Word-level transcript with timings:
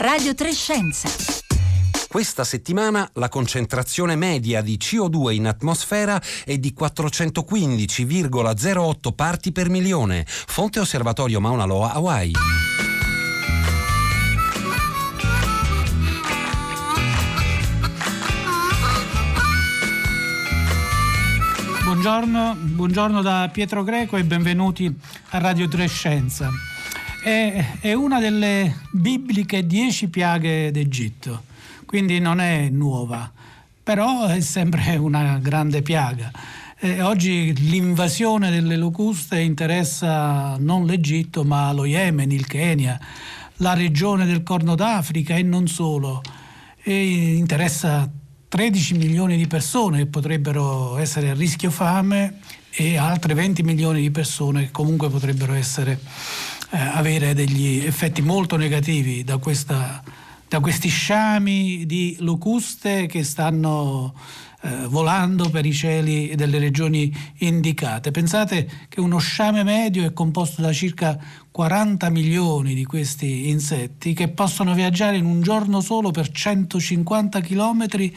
Radio 0.00 0.34
3 0.34 0.52
Scienza. 0.54 1.08
Questa 2.08 2.42
settimana 2.42 3.06
la 3.16 3.28
concentrazione 3.28 4.16
media 4.16 4.62
di 4.62 4.78
CO2 4.80 5.32
in 5.32 5.46
atmosfera 5.46 6.18
è 6.46 6.56
di 6.56 6.74
415,08 6.74 9.12
parti 9.14 9.52
per 9.52 9.68
milione. 9.68 10.24
Fonte 10.26 10.80
Osservatorio 10.80 11.38
Mauna 11.38 11.66
Loa, 11.66 11.92
Hawaii. 11.92 12.32
Buongiorno, 21.84 22.56
buongiorno 22.58 23.20
da 23.20 23.50
Pietro 23.52 23.84
Greco 23.84 24.16
e 24.16 24.24
benvenuti 24.24 24.90
a 25.32 25.38
Radio 25.38 25.68
3 25.68 25.86
Scienza. 25.88 26.69
È, 27.22 27.76
è 27.80 27.92
una 27.92 28.18
delle 28.18 28.76
bibliche 28.92 29.66
dieci 29.66 30.08
piaghe 30.08 30.70
d'Egitto, 30.70 31.42
quindi 31.84 32.18
non 32.18 32.40
è 32.40 32.68
nuova, 32.70 33.30
però 33.82 34.26
è 34.26 34.40
sempre 34.40 34.96
una 34.96 35.38
grande 35.38 35.82
piaga. 35.82 36.30
Eh, 36.78 37.02
oggi 37.02 37.52
l'invasione 37.68 38.50
delle 38.50 38.76
locuste 38.76 39.38
interessa 39.38 40.56
non 40.58 40.86
l'Egitto 40.86 41.44
ma 41.44 41.70
lo 41.72 41.84
Yemen, 41.84 42.30
il 42.30 42.46
Kenya, 42.46 42.98
la 43.56 43.74
regione 43.74 44.24
del 44.24 44.42
Corno 44.42 44.74
d'Africa 44.74 45.34
e 45.34 45.42
non 45.42 45.68
solo. 45.68 46.22
E 46.82 47.34
interessa 47.34 48.10
13 48.48 48.94
milioni 48.94 49.36
di 49.36 49.46
persone 49.46 49.98
che 49.98 50.06
potrebbero 50.06 50.96
essere 50.96 51.28
a 51.28 51.34
rischio 51.34 51.70
fame 51.70 52.38
e 52.70 52.96
altre 52.96 53.34
20 53.34 53.62
milioni 53.62 54.00
di 54.00 54.10
persone 54.10 54.64
che 54.64 54.70
comunque 54.70 55.08
potrebbero 55.10 55.52
essere, 55.52 56.00
eh, 56.70 56.78
avere 56.78 57.34
degli 57.34 57.84
effetti 57.84 58.22
molto 58.22 58.56
negativi 58.56 59.24
da, 59.24 59.38
questa, 59.38 60.02
da 60.48 60.60
questi 60.60 60.88
sciami 60.88 61.84
di 61.86 62.16
locuste 62.20 63.06
che 63.06 63.24
stanno 63.24 64.14
eh, 64.62 64.86
volando 64.86 65.48
per 65.48 65.64
i 65.64 65.72
cieli 65.72 66.34
delle 66.34 66.58
regioni 66.58 67.14
indicate. 67.38 68.10
Pensate 68.10 68.68
che 68.88 69.00
uno 69.00 69.18
sciame 69.18 69.62
medio 69.64 70.04
è 70.04 70.12
composto 70.12 70.62
da 70.62 70.72
circa 70.72 71.18
40 71.50 72.10
milioni 72.10 72.74
di 72.74 72.84
questi 72.84 73.48
insetti 73.48 74.14
che 74.14 74.28
possono 74.28 74.72
viaggiare 74.72 75.16
in 75.16 75.24
un 75.24 75.42
giorno 75.42 75.80
solo 75.80 76.10
per 76.10 76.30
150 76.30 77.40
chilometri 77.40 78.16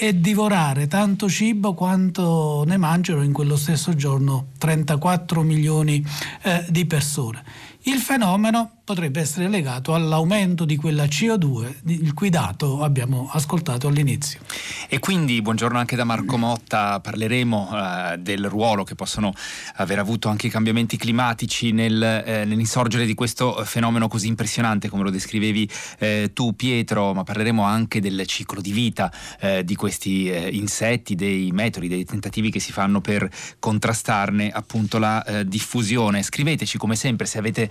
e 0.00 0.20
divorare 0.20 0.86
tanto 0.86 1.28
cibo 1.28 1.74
quanto 1.74 2.62
ne 2.64 2.76
mangiano 2.76 3.22
in 3.22 3.32
quello 3.32 3.56
stesso 3.56 3.94
giorno 3.96 4.48
34 4.58 5.42
milioni 5.42 6.04
eh, 6.42 6.64
di 6.68 6.86
persone. 6.86 7.42
Il 7.82 8.00
fenomeno 8.00 8.78
potrebbe 8.84 9.20
essere 9.20 9.48
legato 9.48 9.94
all'aumento 9.94 10.64
di 10.64 10.76
quella 10.76 11.04
CO2, 11.04 11.74
il 11.86 12.12
cui 12.12 12.28
dato 12.28 12.82
abbiamo 12.82 13.30
ascoltato 13.32 13.88
all'inizio. 13.88 14.40
E 14.88 14.98
quindi, 14.98 15.40
buongiorno 15.40 15.78
anche 15.78 15.96
da 15.96 16.04
Marco 16.04 16.36
Motta, 16.36 17.00
parleremo 17.00 17.70
eh, 17.72 18.18
del 18.18 18.46
ruolo 18.48 18.84
che 18.84 18.94
possono 18.94 19.32
aver 19.76 19.98
avuto 19.98 20.28
anche 20.28 20.48
i 20.48 20.50
cambiamenti 20.50 20.96
climatici 20.96 21.72
nel, 21.72 22.02
eh, 22.02 22.44
nell'insorgere 22.68 23.06
di 23.06 23.14
questo 23.14 23.64
fenomeno 23.64 24.08
così 24.08 24.26
impressionante 24.26 24.90
come 24.90 25.02
lo 25.02 25.10
descrivevi 25.10 25.68
eh, 25.98 26.30
tu 26.34 26.54
Pietro, 26.54 27.14
ma 27.14 27.24
parleremo 27.24 27.62
anche 27.62 28.00
del 28.00 28.26
ciclo 28.26 28.60
di 28.60 28.72
vita 28.72 29.10
eh, 29.40 29.64
di 29.64 29.74
questi 29.74 30.30
eh, 30.30 30.50
insetti, 30.52 31.14
dei 31.14 31.50
metodi, 31.50 31.88
dei 31.88 32.04
tentativi 32.04 32.50
che 32.50 32.60
si 32.60 32.70
fanno 32.72 33.00
per 33.00 33.28
contrastarne 33.58 34.50
appunto 34.50 34.98
la 34.98 35.24
eh, 35.24 35.46
diffusione. 35.46 36.22
Scriveteci 36.22 36.76
come 36.76 36.94
sempre 36.94 37.26
se 37.26 37.38
avete 37.38 37.70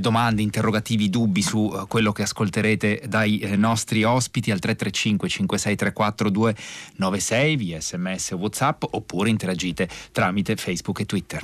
domande, 0.00 0.42
interrogativi, 0.42 1.08
dubbi 1.08 1.40
su 1.42 1.72
quello 1.88 2.12
che 2.12 2.22
ascolterete 2.22 3.02
dai 3.06 3.38
eh, 3.38 3.56
nostri 3.56 4.04
ospiti 4.04 4.50
al 4.50 4.58
335 4.58 5.28
5634 5.28 6.30
296 6.30 7.56
via 7.56 7.80
sms 7.80 8.32
o 8.32 8.36
whatsapp 8.36 8.82
oppure 8.90 9.30
interagite 9.30 9.88
tramite 10.12 10.56
Facebook 10.56 11.00
e 11.00 11.06
Twitter. 11.06 11.42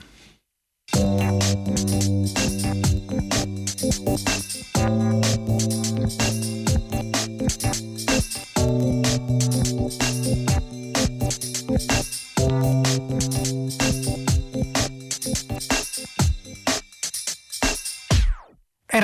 Thank 4.16 4.44
you. 4.44 4.49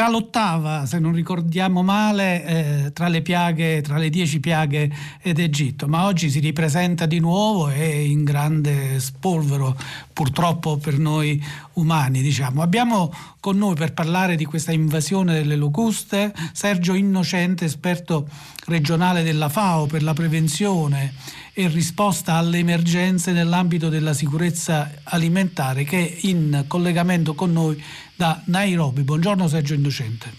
Era 0.07 0.15
l'ottava, 0.15 0.87
se 0.87 1.01
non 1.01 1.13
ricordiamo 1.13 1.83
male, 1.83 2.45
eh, 2.45 2.93
tra 2.93 3.09
le 3.09 3.23
piaghe, 3.23 3.83
tra 3.83 3.99
le 3.99 4.09
dieci 4.09 4.39
piaghe 4.39 4.89
d'Egitto, 5.21 5.89
ma 5.89 6.05
oggi 6.05 6.31
si 6.31 6.39
ripresenta 6.39 7.07
di 7.07 7.19
nuovo 7.19 7.69
e 7.71 8.05
in 8.05 8.23
grande 8.23 9.01
spolvero, 9.01 9.77
purtroppo 10.13 10.77
per 10.77 10.97
noi 10.97 11.43
umani. 11.73 12.23
Diciamo. 12.23 12.63
Abbiamo 12.63 13.13
con 13.41 13.59
noi 13.59 13.75
per 13.75 13.95
parlare 13.95 14.37
di 14.37 14.45
questa 14.45 14.71
invasione 14.71 15.35
delle 15.35 15.57
locuste 15.57 16.33
Sergio 16.53 16.95
Innocente, 16.95 17.65
esperto 17.65 18.29
regionale 18.67 19.25
della 19.25 19.49
FAO 19.49 19.87
per 19.87 20.05
la 20.05 20.13
prevenzione 20.13 21.15
e 21.53 21.69
risposta 21.69 22.35
alle 22.35 22.59
emergenze 22.59 23.33
nell'ambito 23.33 23.89
della 23.89 24.13
sicurezza 24.13 24.91
alimentare, 25.05 25.85
che 25.85 26.19
in 26.23 26.65
collegamento 26.69 27.35
con 27.35 27.53
noi 27.53 27.83
da 28.17 28.41
Nairobi. 28.47 29.03
Buongiorno 29.03 29.47
Sergio 29.47 29.75
Indocente. 29.75 30.33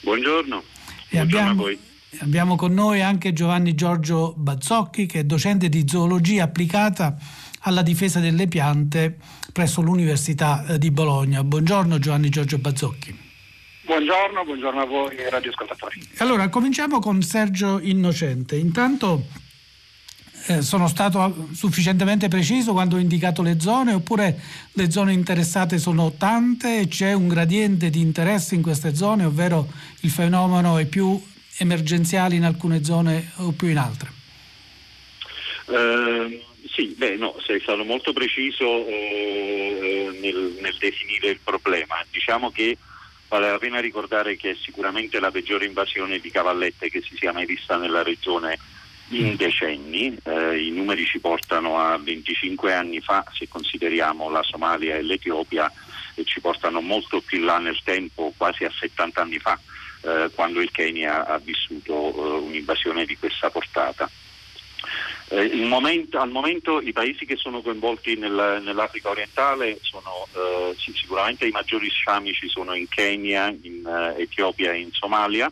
Buongiorno. 0.00 0.62
E 1.08 1.16
Buongiorno 1.16 1.20
abbiamo, 1.20 1.50
a 1.50 1.64
voi. 1.64 1.78
Abbiamo 2.20 2.56
con 2.56 2.72
noi 2.72 3.02
anche 3.02 3.32
Giovanni 3.32 3.74
Giorgio 3.74 4.32
Bazzocchi, 4.36 5.06
che 5.06 5.20
è 5.20 5.24
docente 5.24 5.68
di 5.68 5.84
zoologia 5.86 6.44
applicata 6.44 7.16
alla 7.60 7.82
difesa 7.82 8.20
delle 8.20 8.46
piante 8.46 9.18
presso 9.52 9.82
l'Università 9.82 10.64
eh, 10.66 10.78
di 10.78 10.90
Bologna. 10.90 11.42
Buongiorno 11.44 11.98
Giovanni 11.98 12.28
Giorgio 12.28 12.58
Bazzocchi. 12.58 13.30
Buongiorno, 13.84 14.44
buongiorno 14.44 14.80
a 14.80 14.86
voi 14.86 15.16
radioascoltatori. 15.28 16.00
Allora, 16.18 16.48
cominciamo 16.48 17.00
con 17.00 17.20
Sergio 17.22 17.80
Innocente. 17.80 18.56
Intanto 18.56 19.26
eh, 20.46 20.62
sono 20.62 20.88
stato 20.88 21.48
sufficientemente 21.52 22.28
preciso 22.28 22.72
quando 22.72 22.96
ho 22.96 22.98
indicato 22.98 23.42
le 23.42 23.60
zone 23.60 23.92
oppure 23.92 24.40
le 24.72 24.90
zone 24.90 25.12
interessate 25.12 25.78
sono 25.78 26.12
tante 26.18 26.80
e 26.80 26.88
c'è 26.88 27.12
un 27.12 27.28
gradiente 27.28 27.90
di 27.90 28.00
interesse 28.00 28.54
in 28.54 28.62
queste 28.62 28.94
zone, 28.94 29.24
ovvero 29.24 29.68
il 30.00 30.10
fenomeno 30.10 30.78
è 30.78 30.86
più 30.86 31.20
emergenziale 31.58 32.34
in 32.34 32.44
alcune 32.44 32.82
zone 32.82 33.30
o 33.36 33.52
più 33.52 33.68
in 33.68 33.78
altre? 33.78 34.10
Uh, 35.66 36.42
sì, 36.74 36.94
beh, 36.96 37.16
no, 37.16 37.36
sei 37.44 37.60
stato 37.60 37.84
molto 37.84 38.12
preciso 38.12 38.86
eh, 38.86 40.18
nel, 40.20 40.56
nel, 40.60 40.76
definire 40.78 41.28
il 41.28 41.40
problema. 41.42 42.04
Diciamo 42.10 42.50
che 42.50 42.76
vale 43.28 43.50
la 43.50 43.58
pena 43.58 43.80
ricordare 43.80 44.36
che 44.36 44.50
è 44.50 44.56
sicuramente 44.60 45.20
la 45.20 45.30
peggiore 45.30 45.66
invasione 45.66 46.18
di 46.18 46.30
cavallette 46.30 46.90
che 46.90 47.00
si 47.00 47.16
sia 47.16 47.32
mai 47.32 47.46
vista 47.46 47.76
nella 47.76 48.02
regione 48.02 48.58
in 49.20 49.36
decenni, 49.36 50.16
eh, 50.24 50.66
i 50.66 50.70
numeri 50.70 51.04
ci 51.04 51.18
portano 51.18 51.78
a 51.78 51.98
25 51.98 52.72
anni 52.72 53.00
fa 53.00 53.24
se 53.32 53.48
consideriamo 53.48 54.30
la 54.30 54.42
Somalia 54.42 54.96
e 54.96 55.02
l'Etiopia 55.02 55.70
e 56.14 56.24
ci 56.24 56.40
portano 56.40 56.80
molto 56.80 57.20
più 57.20 57.40
là 57.40 57.58
nel 57.58 57.78
tempo, 57.82 58.32
quasi 58.36 58.64
a 58.64 58.70
70 58.70 59.20
anni 59.20 59.38
fa, 59.38 59.58
eh, 60.02 60.30
quando 60.34 60.60
il 60.60 60.70
Kenya 60.70 61.26
ha 61.26 61.38
vissuto 61.38 61.92
eh, 61.92 62.38
un'invasione 62.40 63.04
di 63.04 63.16
questa 63.16 63.50
portata. 63.50 64.10
Eh, 65.28 65.54
momento, 65.64 66.18
al 66.18 66.30
momento 66.30 66.80
i 66.80 66.92
paesi 66.92 67.24
che 67.24 67.36
sono 67.36 67.62
coinvolti 67.62 68.16
nel, 68.16 68.60
nell'Africa 68.62 69.08
orientale 69.08 69.78
sono 69.80 70.26
eh, 70.34 70.76
sicuramente 70.76 71.46
i 71.46 71.50
maggiori 71.50 71.88
sciami 71.88 72.34
ci 72.34 72.48
sono 72.48 72.74
in 72.74 72.86
Kenya, 72.88 73.48
in 73.48 73.86
eh, 73.86 74.22
Etiopia 74.22 74.72
e 74.72 74.80
in 74.80 74.92
Somalia 74.92 75.50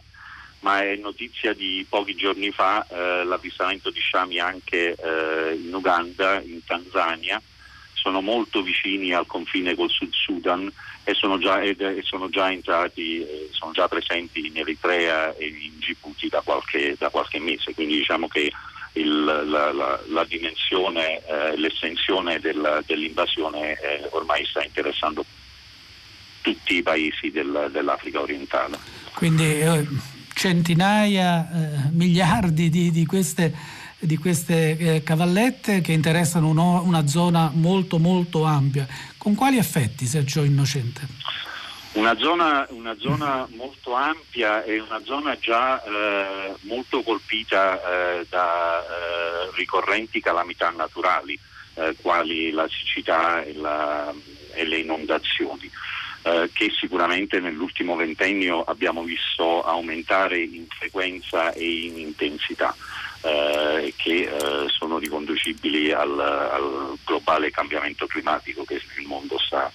ma 0.60 0.82
è 0.82 0.96
notizia 0.96 1.52
di 1.54 1.84
pochi 1.88 2.14
giorni 2.14 2.50
fa 2.50 2.86
eh, 2.86 3.24
l'avvistamento 3.24 3.90
di 3.90 4.00
sciami 4.00 4.38
anche 4.38 4.94
eh, 4.94 5.54
in 5.54 5.72
Uganda, 5.74 6.40
in 6.40 6.62
Tanzania, 6.64 7.40
sono 7.94 8.20
molto 8.20 8.62
vicini 8.62 9.12
al 9.12 9.26
confine 9.26 9.74
col 9.74 9.90
Sud 9.90 10.12
Sudan 10.12 10.70
e 11.04 11.14
sono 11.14 11.38
già, 11.38 11.60
ed, 11.60 11.80
e 11.80 12.02
sono 12.02 12.28
già 12.28 12.50
entrati, 12.50 13.20
eh, 13.20 13.48
sono 13.52 13.72
già 13.72 13.88
presenti 13.88 14.46
in 14.46 14.56
Eritrea 14.56 15.34
e 15.34 15.46
in 15.46 15.78
Djibouti 15.78 16.28
da 16.28 16.40
qualche, 16.42 16.94
da 16.98 17.08
qualche 17.08 17.38
mese, 17.38 17.74
quindi 17.74 17.96
diciamo 17.96 18.28
che 18.28 18.52
il, 18.94 19.24
la, 19.24 19.72
la, 19.72 20.00
la, 20.08 20.24
dimensione, 20.24 21.22
eh, 21.24 21.56
l'estensione 21.56 22.40
del, 22.40 22.82
dell'invasione 22.86 23.78
eh, 23.80 24.08
ormai 24.10 24.44
sta 24.46 24.62
interessando 24.64 25.24
tutti 26.40 26.76
i 26.76 26.82
paesi 26.82 27.30
del, 27.30 27.68
dell'Africa 27.70 28.20
orientale. 28.20 28.78
Quindi 29.14 29.60
eh, 29.60 29.86
centinaia, 30.32 31.50
eh, 31.50 31.90
miliardi 31.90 32.68
di, 32.70 32.90
di, 32.90 33.06
queste, 33.06 33.54
di 33.98 34.16
queste 34.16 34.76
eh, 34.76 35.02
cavallette 35.02 35.80
che 35.80 35.92
interessano 35.92 36.48
uno, 36.48 36.82
una 36.82 37.06
zona 37.06 37.50
molto 37.52 37.98
molto 37.98 38.44
ampia. 38.44 38.86
Con 39.16 39.34
quali 39.34 39.58
effetti, 39.58 40.06
Sergio 40.06 40.42
Innocente? 40.42 41.28
Una 41.92 42.16
zona, 42.16 42.66
una 42.70 42.96
zona, 42.98 43.48
molto 43.56 43.94
ampia 43.94 44.62
e 44.62 44.78
una 44.78 45.00
zona 45.02 45.36
già 45.40 45.82
eh, 45.82 46.54
molto 46.60 47.02
colpita 47.02 47.80
eh, 47.82 48.26
da 48.28 48.80
eh, 48.80 49.50
ricorrenti 49.56 50.20
calamità 50.20 50.70
naturali, 50.70 51.36
eh, 51.74 51.96
quali 52.00 52.52
la 52.52 52.68
siccità 52.68 53.42
e, 53.42 53.54
la, 53.54 54.12
e 54.52 54.64
le 54.64 54.78
inondazioni, 54.78 55.68
eh, 56.22 56.50
che 56.52 56.70
sicuramente 56.70 57.40
nell'ultimo 57.40 57.96
ventennio 57.96 58.62
abbiamo 58.62 59.02
visto 59.02 59.62
aumentare 59.62 60.38
in 60.40 60.66
frequenza 60.68 61.52
e 61.52 61.86
in 61.86 61.98
intensità. 61.98 62.74
Eh, 63.22 63.92
che 63.96 64.32
sono 64.68 64.96
riconducibili 64.96 65.92
al, 65.92 66.18
al 66.18 66.96
globale 67.04 67.50
cambiamento 67.50 68.06
climatico 68.06 68.64
che 68.64 68.80
il 68.96 69.06
mondo 69.06 69.38
sta 69.38 69.70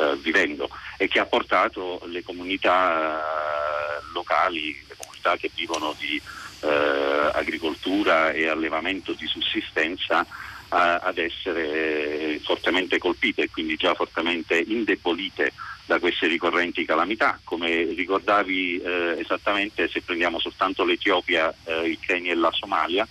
eh, 0.00 0.16
vivendo 0.16 0.70
e 0.96 1.08
che 1.08 1.18
ha 1.18 1.26
portato 1.26 2.00
le 2.06 2.22
comunità 2.22 3.18
eh, 3.18 4.02
locali, 4.14 4.72
le 4.88 4.94
comunità 4.96 5.36
che 5.36 5.50
vivono 5.54 5.94
di 5.98 6.20
eh, 6.60 7.30
agricoltura 7.32 8.30
e 8.30 8.48
allevamento 8.48 9.12
di 9.12 9.26
sussistenza 9.26 10.26
ad 10.72 11.18
essere 11.18 12.38
fortemente 12.44 12.98
colpite 12.98 13.42
e 13.42 13.50
quindi 13.50 13.74
già 13.74 13.92
fortemente 13.94 14.56
indebolite 14.56 15.52
da 15.90 15.98
queste 15.98 16.28
ricorrenti 16.28 16.84
calamità. 16.84 17.40
Come 17.42 17.82
ricordavi 17.82 18.76
eh, 18.76 19.16
esattamente, 19.18 19.88
se 19.88 20.02
prendiamo 20.02 20.38
soltanto 20.38 20.84
l'Etiopia, 20.84 21.52
eh, 21.64 21.88
il 21.88 21.98
Kenya 21.98 22.30
e 22.30 22.36
la 22.36 22.52
Somalia, 22.52 23.08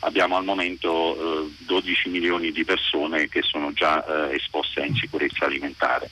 abbiamo 0.00 0.36
al 0.36 0.44
momento 0.44 1.48
eh, 1.48 1.50
12 1.66 2.10
milioni 2.10 2.52
di 2.52 2.64
persone 2.64 3.26
che 3.26 3.42
sono 3.42 3.72
già 3.72 4.04
eh, 4.04 4.36
esposte 4.36 4.82
a 4.82 4.86
insicurezza 4.86 5.46
alimentare. 5.46 6.08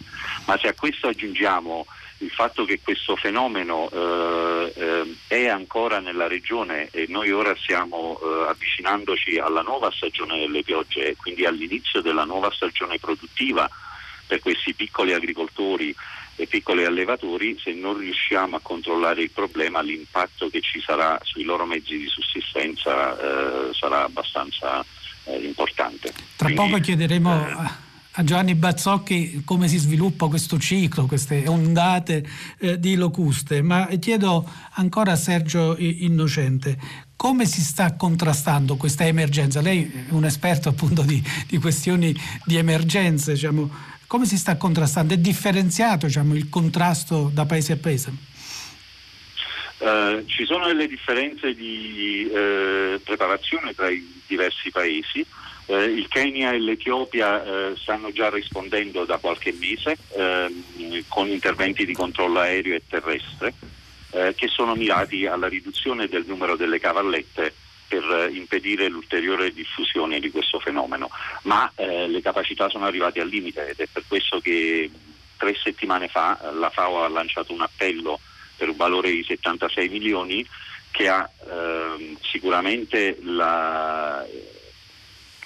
Ma 0.47 0.59
se 0.59 0.67
a 0.67 0.75
questo 0.75 1.07
aggiungiamo 1.07 1.87
il 2.19 2.31
fatto 2.31 2.65
che 2.65 2.81
questo 2.83 3.15
fenomeno 3.15 3.89
eh, 3.93 4.73
eh 4.77 5.17
è 5.29 5.47
ancora 5.47 6.01
nella 6.01 6.27
regione 6.27 6.89
e 6.91 7.07
noi 7.09 7.31
ora 7.31 7.55
stiamo 7.57 8.19
avvicinandoci 8.49 9.39
alla 9.39 9.63
nuova 9.63 9.91
stagione 9.93 10.39
delle 10.39 10.63
piogge 10.63 11.17
quindi 11.17 11.47
all'inizio 11.47 12.03
della 12.03 12.25
nuova 12.25 12.51
stagione 12.51 12.99
produttiva 12.99 13.71
per 14.31 14.39
questi 14.39 14.75
piccoli 14.75 15.13
agricoltori 15.13 15.93
e 16.37 16.47
piccoli 16.47 16.85
allevatori, 16.85 17.59
se 17.61 17.73
non 17.73 17.99
riusciamo 17.99 18.55
a 18.55 18.61
controllare 18.63 19.23
il 19.23 19.31
problema, 19.31 19.83
l'impatto 19.83 20.49
che 20.49 20.61
ci 20.61 20.81
sarà 20.81 21.19
sui 21.25 21.43
loro 21.43 21.67
mezzi 21.67 21.99
di 21.99 22.07
sussistenza 22.07 23.19
eh, 23.19 23.75
sarà 23.75 24.05
abbastanza 24.05 24.85
eh, 25.25 25.45
importante. 25.45 26.13
Tra 26.37 26.47
Quindi, 26.47 26.55
poco 26.55 26.81
chiederemo 26.81 27.49
eh, 27.49 27.55
a 28.13 28.25
Giovanni 28.25 28.55
Bazzocchi 28.55 29.43
come 29.45 29.67
si 29.67 29.79
sviluppa 29.79 30.29
questo 30.29 30.57
ciclo, 30.61 31.07
queste 31.07 31.49
ondate 31.49 32.25
eh, 32.61 32.79
di 32.79 32.95
locuste, 32.95 33.63
ma 33.63 33.87
chiedo 33.99 34.49
ancora 34.75 35.13
a 35.13 35.17
Sergio 35.17 35.75
Innocente 35.77 37.09
come 37.21 37.45
si 37.45 37.61
sta 37.61 37.97
contrastando 37.97 38.77
questa 38.77 39.05
emergenza? 39.05 39.61
Lei 39.61 40.07
è 40.09 40.13
un 40.13 40.25
esperto 40.25 40.71
appunto 40.71 41.03
di, 41.03 41.23
di 41.47 41.59
questioni 41.59 42.19
di 42.47 42.57
emergenze, 42.57 43.35
diciamo, 43.35 43.69
come 44.11 44.27
si 44.27 44.37
sta 44.37 44.57
contrastando? 44.57 45.15
È 45.15 45.19
differenziato 45.19 46.07
diciamo, 46.07 46.35
il 46.35 46.49
contrasto 46.49 47.31
da 47.33 47.47
paese 47.47 47.75
a 47.75 47.77
paese? 47.77 48.13
Uh, 49.79 50.27
ci 50.27 50.45
sono 50.47 50.67
delle 50.67 50.89
differenze 50.89 51.55
di 51.55 52.29
uh, 52.29 53.01
preparazione 53.05 53.73
tra 53.73 53.89
i 53.89 54.05
diversi 54.27 54.73
paesi. 54.73 55.25
Uh, 55.67 55.83
il 55.83 56.09
Kenya 56.09 56.51
e 56.51 56.59
l'Etiopia 56.59 57.77
stanno 57.77 58.11
già 58.11 58.31
rispondendo 58.31 59.05
da 59.05 59.19
qualche 59.19 59.55
mese 59.57 59.97
ehm, 60.17 61.05
con 61.07 61.29
interventi 61.29 61.87
di 61.87 61.93
controllo 61.93 62.41
aereo 62.41 62.75
e 62.75 62.83
terrestre 62.89 63.55
che 64.11 64.49
sono 64.49 64.75
mirati 64.75 65.27
alla 65.27 65.47
riduzione 65.47 66.09
del 66.09 66.25
numero 66.27 66.57
delle 66.57 66.81
cavallette 66.81 67.55
per 67.91 68.31
impedire 68.33 68.87
l'ulteriore 68.87 69.53
diffusione 69.53 70.21
di 70.21 70.31
questo 70.31 70.61
fenomeno, 70.61 71.11
ma 71.43 71.69
eh, 71.75 72.07
le 72.07 72.23
capacità 72.23 72.69
sono 72.69 72.85
arrivate 72.87 73.21
al 73.21 73.27
limite 73.27 73.71
ed 73.71 73.81
è 73.81 73.89
per 73.91 74.05
questo 74.07 74.39
che 74.39 74.89
tre 75.37 75.57
settimane 75.61 76.07
fa 76.07 76.39
eh, 76.39 76.55
la 76.55 76.71
FAO 76.71 77.03
ha 77.03 77.09
lanciato 77.09 77.53
un 77.53 77.63
appello 77.63 78.21
per 78.57 78.69
un 78.69 78.77
valore 78.77 79.11
di 79.11 79.25
76 79.25 79.89
milioni 79.89 80.47
che 80.93 81.09
ha 81.09 81.29
eh, 81.51 82.17
sicuramente 82.21 83.19
la, 83.23 84.25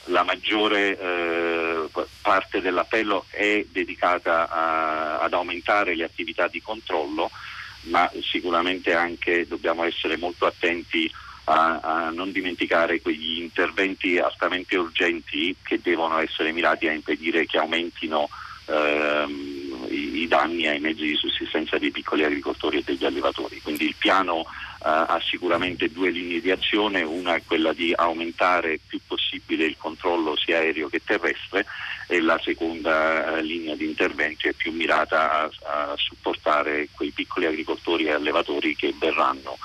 la 0.05 0.23
maggiore 0.23 0.99
eh, 0.99 1.89
parte 2.21 2.61
dell'appello 2.61 3.25
è 3.31 3.65
dedicata 3.71 4.51
a, 4.51 5.19
ad 5.21 5.33
aumentare 5.33 5.97
le 5.97 6.05
attività 6.05 6.47
di 6.49 6.61
controllo, 6.61 7.31
ma 7.85 8.11
sicuramente 8.21 8.93
anche 8.93 9.47
dobbiamo 9.47 9.85
essere 9.85 10.19
molto 10.19 10.45
attenti 10.45 11.11
a, 11.45 11.81
a, 11.81 12.11
non 12.11 12.33
dimenticare 12.33 13.01
quegli 13.01 13.43
interventi 13.43 14.19
altamente 14.19 14.77
urgenti 14.77 15.55
che 15.63 15.81
devono 15.83 16.19
essere 16.19 16.53
mirati 16.53 16.89
a 16.89 16.93
impedire 16.93 17.47
che 17.47 17.59
aumentino 17.59 18.29
ehm, 18.67 19.87
i, 19.91 20.23
i, 20.23 20.29
danni 20.29 20.67
ai 20.67 20.81
mezzi 20.81 21.03
di 21.03 21.15
sussistenza 21.15 21.79
dei 21.79 21.91
piccoli 21.91 22.25
agricoltori 22.25 22.79
e 22.79 22.83
degli 22.85 23.05
allevatori. 23.05 23.61
Quindi 23.61 23.87
il 23.87 23.95
piano 23.99 24.41
eh, 24.41 24.47
ha 24.83 25.21
sicuramente 25.23 25.91
due 25.91 26.11
linee 26.11 26.41
di 26.41 26.51
azione, 26.51 27.03
una 27.03 27.35
è 27.35 27.43
quella 27.47 27.73
di 27.73 27.93
aumentare 27.95 28.73
il 28.75 28.81
più 28.87 29.01
possibile 29.07 29.67
il 29.67 29.77
controllo 29.77 30.37
sia 30.37 30.59
aereo 30.59 30.89
che 30.89 31.03
terrestre 31.05 31.67
e 32.07 32.21
la 32.21 32.39
seconda 32.43 33.37
eh, 33.37 33.43
linea 33.43 33.75
di 33.75 33.85
intervento 33.85 34.49
è 34.49 34.53
più 34.53 34.73
mirata 34.73 35.43
a, 35.43 35.51
a 35.63 35.95
supportare 35.97 36.89
quei 36.93 37.11
piccoli 37.11 37.47
agricoltori 37.47 38.05
e 38.05 38.13
allevatori 38.13 38.75
che 38.77 38.95
verranno 38.99 39.59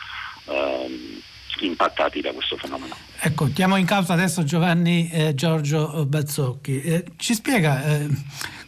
ehm, 0.45 1.21
impattati 1.61 2.21
da 2.21 2.31
questo 2.31 2.57
fenomeno. 2.57 2.95
Ecco, 3.19 3.51
chiamo 3.51 3.75
in 3.75 3.85
causa 3.85 4.13
adesso 4.13 4.43
Giovanni 4.43 5.09
eh, 5.09 5.35
Giorgio 5.35 6.05
Bazzocchi. 6.05 6.81
Eh, 6.81 7.03
ci 7.17 7.33
spiega 7.33 7.83
eh, 7.83 8.07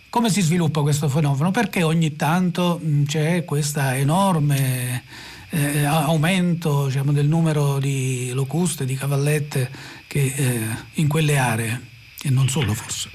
come 0.10 0.30
si 0.30 0.42
sviluppa 0.42 0.82
questo 0.82 1.08
fenomeno? 1.08 1.52
Perché 1.52 1.84
ogni 1.84 2.18
tanto 2.18 2.80
mh, 2.82 2.90
mm, 2.90 3.04
c'è 3.06 3.46
questo 3.46 3.80
enorme 3.80 5.04
eh, 5.52 5.86
aumento 5.86 6.88
diciamo, 6.88 7.14
del 7.14 7.28
numero 7.28 7.80
di 7.80 8.32
locuste, 8.34 8.86
di 8.86 8.96
cavallette 8.96 9.70
che, 10.08 10.34
eh, 10.36 10.68
in 10.96 11.08
quelle 11.08 11.38
aree, 11.38 11.82
e 12.24 12.30
non 12.30 12.50
solo 12.50 12.74
forse. 12.74 13.10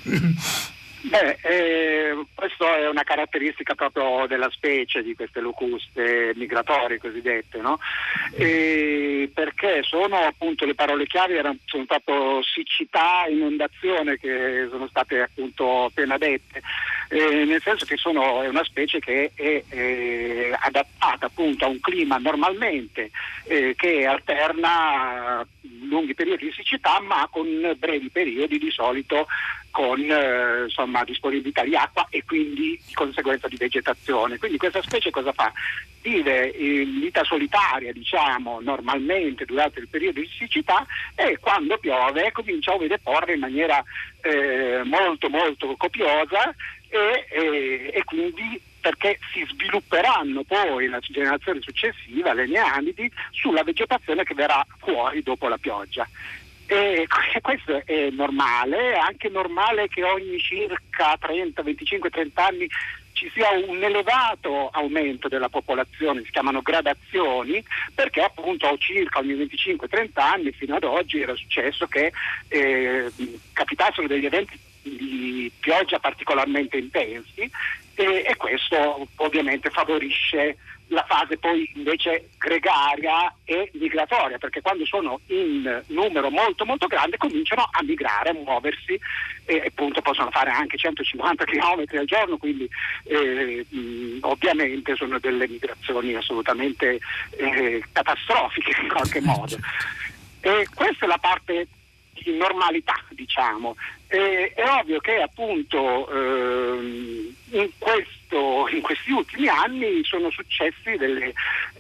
Beh, 1.09 1.39
eh, 1.43 2.27
questa 2.35 2.79
è 2.79 2.89
una 2.89 3.05
caratteristica 3.05 3.77
proprio 3.77 4.27
della 4.27 4.51
specie 4.51 5.05
di 5.05 5.15
queste 5.15 5.39
locuste 5.39 6.33
migratorie 6.35 6.99
cosiddette, 6.99 7.61
no? 7.61 7.79
perché 8.37 9.83
sono 9.83 10.17
appunto 10.17 10.65
le 10.65 10.75
parole 10.75 11.07
chiave 11.07 11.37
erano, 11.37 11.59
sono 11.67 11.85
proprio 11.85 12.43
siccità, 12.43 13.27
inondazione 13.29 14.17
che 14.17 14.67
sono 14.69 14.89
state 14.89 15.21
appunto 15.21 15.85
appena 15.85 16.19
dette, 16.19 16.61
eh, 17.09 17.45
nel 17.45 17.61
senso 17.63 17.85
che 17.85 17.97
sono, 17.97 18.43
è 18.43 18.49
una 18.49 18.65
specie 18.65 18.99
che 18.99 19.33
è, 19.35 19.63
è 19.69 20.57
adattata 20.59 21.27
appunto 21.27 21.65
a 21.65 21.69
un 21.69 21.81
clima 21.81 22.17
normalmente 22.19 23.11
eh, 23.45 23.75
che 23.77 24.07
alterna 24.07 25.47
lunghi 25.89 26.15
periodi 26.15 26.47
di 26.47 26.53
siccità 26.53 27.01
ma 27.01 27.29
con 27.31 27.47
brevi 27.79 28.11
periodi 28.11 28.59
di 28.59 28.71
solito 28.71 29.27
con 29.77 30.01
eh, 30.01 30.63
insomma, 30.63 31.05
disponibilità 31.05 31.63
di 31.63 31.77
acqua 31.77 32.07
e 32.09 32.25
quindi 32.25 32.81
di 32.87 32.95
conseguenza 32.95 33.47
di 33.47 33.59
vegetazione. 33.59 34.39
Quindi 34.39 34.57
questa 34.57 34.81
specie 34.81 35.11
cosa 35.11 35.35
fa? 35.35 35.53
Vive 36.01 36.47
in 36.47 37.01
vita 37.01 37.23
solitaria, 37.25 37.93
diciamo, 37.93 38.61
normalmente 38.63 39.45
durante 39.45 39.81
il 39.81 39.89
periodo 39.89 40.21
di 40.21 40.31
siccità 40.35 40.87
e 41.15 41.37
quando 41.39 41.77
piove 41.77 42.33
comincia 42.33 42.73
a 42.73 42.79
deporre 42.79 43.35
in 43.35 43.41
maniera 43.41 43.85
eh, 44.27 44.83
molto 44.85 45.29
molto 45.29 45.75
copiosa 45.77 46.55
e, 46.89 47.27
e, 47.31 47.91
e 47.95 48.05
quindi 48.05 48.61
perché 48.81 49.19
si 49.33 49.45
svilupperanno 49.51 50.45
poi 50.45 50.87
la 50.87 51.01
generazione 51.01 51.61
successiva, 51.61 52.33
le 52.33 52.47
neanidi, 52.47 53.11
sulla 53.33 53.65
vegetazione 53.65 54.23
che 54.23 54.35
verrà 54.35 54.65
fuori 54.79 55.23
dopo 55.23 55.49
la 55.49 55.59
pioggia. 55.59 56.09
E 56.67 57.07
questo 57.43 57.83
è 57.85 58.11
normale, 58.11 58.93
è 58.93 58.99
anche 58.99 59.29
normale 59.29 59.89
che 59.89 60.05
ogni 60.05 60.39
circa 60.39 61.17
30, 61.19 61.63
25, 61.63 62.11
30 62.11 62.47
anni 62.47 62.69
ci 63.17 63.31
sia 63.33 63.49
un 63.67 63.83
elevato 63.83 64.69
aumento 64.69 65.27
della 65.27 65.49
popolazione, 65.49 66.23
si 66.23 66.31
chiamano 66.31 66.61
gradazioni, 66.61 67.65
perché 67.95 68.21
appunto 68.21 68.77
circa 68.77 69.21
ogni 69.21 69.33
25-30 69.33 70.11
anni 70.15 70.53
fino 70.53 70.77
ad 70.77 70.85
oggi 70.85 71.23
era 71.23 71.35
successo 71.35 71.87
che 71.87 72.13
eh, 72.49 73.11
capitassero 73.55 74.07
degli 74.07 74.27
eventi 74.27 74.59
di 74.83 75.51
pioggia 75.59 75.99
particolarmente 75.99 76.77
intensi 76.77 77.51
e, 77.95 78.25
e 78.27 78.37
questo 78.37 79.09
ovviamente 79.17 79.71
favorisce 79.71 80.59
la 80.89 81.05
fase 81.09 81.37
poi 81.39 81.71
invece 81.75 82.31
gregaria 82.39 83.35
e 83.45 83.71
migratoria, 83.75 84.39
perché 84.39 84.61
quando 84.61 84.85
sono 84.87 85.21
in 85.27 85.83
numero 85.89 86.31
molto 86.31 86.65
molto 86.65 86.87
grande 86.87 87.17
cominciano 87.17 87.69
a 87.71 87.83
migrare, 87.83 88.31
a 88.31 88.35
muoversi 88.35 88.99
e 89.45 89.65
appunto 89.67 90.01
possono 90.01 90.31
fare 90.31 90.51
anche 90.51 90.77
150 90.77 91.45
km 91.45 91.85
al 91.99 92.05
giorno, 92.05 92.37
quindi 92.37 92.69
eh, 93.05 93.67
mh, 93.69 94.19
ovviamente 94.23 94.95
sono 94.95 95.19
delle 95.19 95.49
migrazioni 95.49 96.15
assolutamente 96.15 97.01
eh, 97.37 97.83
catastrofiche 97.93 98.81
in 98.81 98.89
qualche 98.89 99.21
modo. 99.21 99.57
E 100.41 100.69
questa 100.73 101.07
è 101.07 101.09
la 101.09 101.19
parte 101.19 101.67
di 102.13 102.37
normalità, 102.37 102.95
diciamo. 103.11 103.77
E, 104.09 104.53
è 104.55 104.69
ovvio 104.69 105.01
che 105.01 105.21
appunto 105.21 106.09
ehm, 106.09 107.35
in, 107.51 107.71
questo, 107.79 108.16
in, 108.35 108.81
questi 108.83 109.13
ultimi 109.13 109.49
anni 109.49 110.03
sono 110.05 110.31
successi 110.31 110.97
delle, 110.97 111.33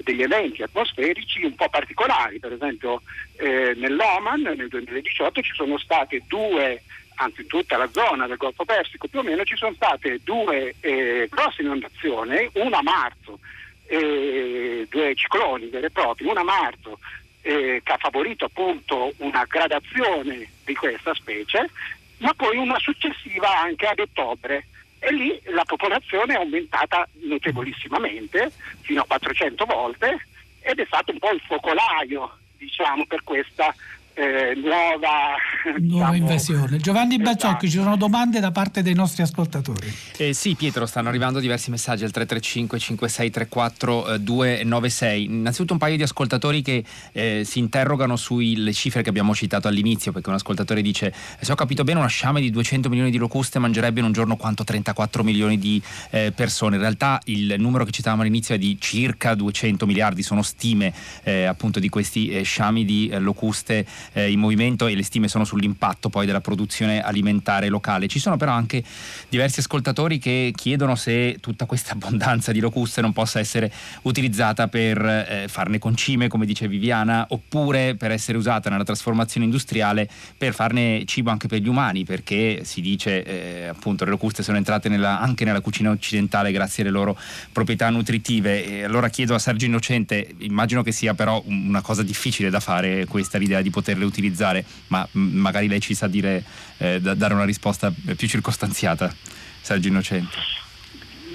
degli 0.02 0.22
eventi 0.22 0.62
atmosferici 0.62 1.44
un 1.44 1.54
po' 1.54 1.68
particolari, 1.68 2.38
per 2.38 2.52
esempio 2.52 3.02
eh, 3.36 3.74
nell'Oman 3.76 4.42
nel 4.42 4.68
2018 4.68 5.42
ci 5.42 5.52
sono 5.54 5.78
state 5.78 6.22
due 6.26 6.82
anzi 7.16 7.42
in 7.42 7.46
tutta 7.46 7.76
la 7.76 7.88
zona 7.92 8.26
del 8.26 8.36
Golfo 8.36 8.64
Persico 8.64 9.08
più 9.08 9.20
o 9.20 9.22
meno 9.22 9.44
ci 9.44 9.56
sono 9.56 9.74
state 9.74 10.20
due 10.22 10.74
eh, 10.80 11.28
grosse 11.30 11.62
inondazioni, 11.62 12.48
una 12.54 12.78
a 12.78 12.82
marzo, 12.82 13.38
eh, 13.86 14.86
due 14.90 15.14
cicloni 15.14 15.68
veri 15.68 15.86
e 15.86 15.90
propri, 15.90 16.26
una 16.26 16.40
a 16.40 16.44
marzo 16.44 16.98
eh, 17.42 17.80
che 17.82 17.92
ha 17.92 17.98
favorito 17.98 18.46
appunto 18.46 19.12
una 19.18 19.44
gradazione 19.44 20.50
di 20.64 20.74
questa 20.74 21.14
specie, 21.14 21.70
ma 22.18 22.32
poi 22.34 22.56
una 22.56 22.78
successiva 22.78 23.60
anche 23.60 23.86
ad 23.86 23.98
ottobre 23.98 24.66
e 25.06 25.12
lì 25.12 25.40
la 25.44 25.64
popolazione 25.64 26.34
è 26.34 26.36
aumentata 26.36 27.06
notevolissimamente, 27.22 28.50
fino 28.80 29.02
a 29.02 29.06
400 29.06 29.64
volte, 29.64 30.26
ed 30.60 30.80
è 30.80 30.84
stato 30.86 31.12
un 31.12 31.18
po' 31.20 31.30
il 31.30 31.40
focolaio 31.46 32.38
diciamo, 32.56 33.06
per 33.06 33.22
questa 33.22 33.72
eh, 34.16 34.54
nuova, 34.56 35.36
nuova 35.78 36.10
diciamo, 36.10 36.14
invasione. 36.14 36.76
Giovanni 36.78 37.16
esatto. 37.16 37.30
Bazzocchi, 37.30 37.70
ci 37.70 37.76
sono 37.76 37.96
domande 37.96 38.40
da 38.40 38.50
parte 38.50 38.82
dei 38.82 38.94
nostri 38.94 39.22
ascoltatori? 39.22 39.92
Eh, 40.16 40.32
sì, 40.32 40.54
Pietro, 40.54 40.86
stanno 40.86 41.08
arrivando 41.10 41.38
diversi 41.38 41.70
messaggi 41.70 42.04
al 42.04 42.10
335 42.10 42.78
5634 42.78 44.14
eh, 44.14 44.20
296. 44.20 45.24
Innanzitutto 45.24 45.74
un 45.74 45.78
paio 45.78 45.96
di 45.96 46.02
ascoltatori 46.02 46.62
che 46.62 46.82
eh, 47.12 47.42
si 47.44 47.58
interrogano 47.58 48.16
sulle 48.16 48.72
cifre 48.72 49.02
che 49.02 49.10
abbiamo 49.10 49.34
citato 49.34 49.68
all'inizio, 49.68 50.12
perché 50.12 50.30
un 50.30 50.36
ascoltatore 50.36 50.80
dice, 50.80 51.12
se 51.38 51.52
ho 51.52 51.54
capito 51.54 51.84
bene, 51.84 51.98
una 51.98 52.08
sciame 52.08 52.40
di 52.40 52.50
200 52.50 52.88
milioni 52.88 53.10
di 53.10 53.18
locuste 53.18 53.58
mangerebbe 53.58 54.00
in 54.00 54.06
un 54.06 54.12
giorno 54.12 54.36
quanto 54.36 54.64
34 54.64 55.22
milioni 55.24 55.58
di 55.58 55.80
eh, 56.10 56.32
persone. 56.34 56.76
In 56.76 56.80
realtà 56.80 57.20
il 57.24 57.56
numero 57.58 57.84
che 57.84 57.90
citavamo 57.90 58.22
all'inizio 58.22 58.54
è 58.54 58.58
di 58.58 58.78
circa 58.80 59.34
200 59.34 59.84
miliardi, 59.84 60.22
sono 60.22 60.40
stime 60.40 60.94
eh, 61.22 61.44
appunto 61.44 61.80
di 61.80 61.90
questi 61.90 62.42
sciami 62.42 62.86
di 62.86 63.10
locuste 63.18 63.84
eh, 64.12 64.30
in 64.30 64.38
movimento 64.38 64.86
e 64.86 64.94
le 64.94 65.02
stime 65.02 65.28
sono 65.28 65.44
sull'impatto 65.44 66.08
poi 66.08 66.26
della 66.26 66.40
produzione 66.40 67.02
alimentare 67.02 67.68
locale. 67.68 68.06
Ci 68.06 68.18
sono 68.18 68.36
però 68.36 68.52
anche 68.52 68.82
diversi 69.28 69.60
ascoltatori 69.60 70.18
che 70.18 70.52
chiedono 70.54 70.94
se 70.94 71.38
tutta 71.40 71.66
questa 71.66 71.92
abbondanza 71.92 72.52
di 72.52 72.60
locuste 72.60 73.00
non 73.00 73.12
possa 73.12 73.38
essere 73.38 73.72
utilizzata 74.02 74.68
per 74.68 75.04
eh, 75.04 75.46
farne 75.48 75.78
concime, 75.78 76.28
come 76.28 76.46
dice 76.46 76.68
Viviana, 76.68 77.26
oppure 77.30 77.94
per 77.94 78.10
essere 78.10 78.38
usata 78.38 78.70
nella 78.70 78.84
trasformazione 78.84 79.46
industriale 79.46 80.08
per 80.36 80.54
farne 80.54 81.04
cibo 81.06 81.30
anche 81.30 81.48
per 81.48 81.60
gli 81.60 81.68
umani, 81.68 82.04
perché 82.04 82.62
si 82.64 82.80
dice 82.80 83.22
eh, 83.24 83.66
appunto 83.66 84.04
le 84.04 84.10
locuste 84.10 84.42
sono 84.42 84.56
entrate 84.56 84.88
nella, 84.88 85.20
anche 85.20 85.44
nella 85.44 85.60
cucina 85.60 85.90
occidentale 85.90 86.52
grazie 86.52 86.82
alle 86.82 86.92
loro 86.92 87.18
proprietà 87.52 87.90
nutritive. 87.90 88.64
E 88.64 88.84
allora 88.84 89.08
chiedo 89.08 89.34
a 89.34 89.38
Sergio 89.38 89.66
Innocente, 89.66 90.34
immagino 90.38 90.82
che 90.82 90.92
sia 90.92 91.14
però 91.14 91.42
una 91.46 91.80
cosa 91.80 92.02
difficile 92.02 92.50
da 92.50 92.60
fare 92.60 93.06
questa 93.06 93.38
l'idea 93.38 93.62
di 93.62 93.70
poter 93.70 93.95
poterle 93.96 94.04
utilizzare, 94.04 94.64
ma 94.88 95.06
magari 95.12 95.66
lei 95.66 95.80
ci 95.80 95.94
sa 95.94 96.06
dire, 96.06 96.44
eh, 96.78 97.00
da, 97.00 97.14
dare 97.14 97.34
una 97.34 97.44
risposta 97.44 97.92
più 98.16 98.28
circostanziata, 98.28 99.12
Sergio 99.60 99.88
Innocente. 99.88 100.36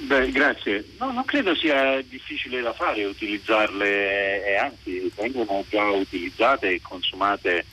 Beh, 0.04 0.32
grazie. 0.32 0.86
No, 1.00 1.12
non 1.12 1.26
credo 1.26 1.56
sia 1.56 2.02
difficile 2.02 2.62
da 2.62 2.74
fare 2.74 3.06
utilizzarle 3.06 4.46
e 4.46 4.56
anzi 4.58 5.12
vengono 5.16 5.64
già 5.70 5.84
utilizzate 5.90 6.70
e 6.70 6.82
consumate 6.82 7.66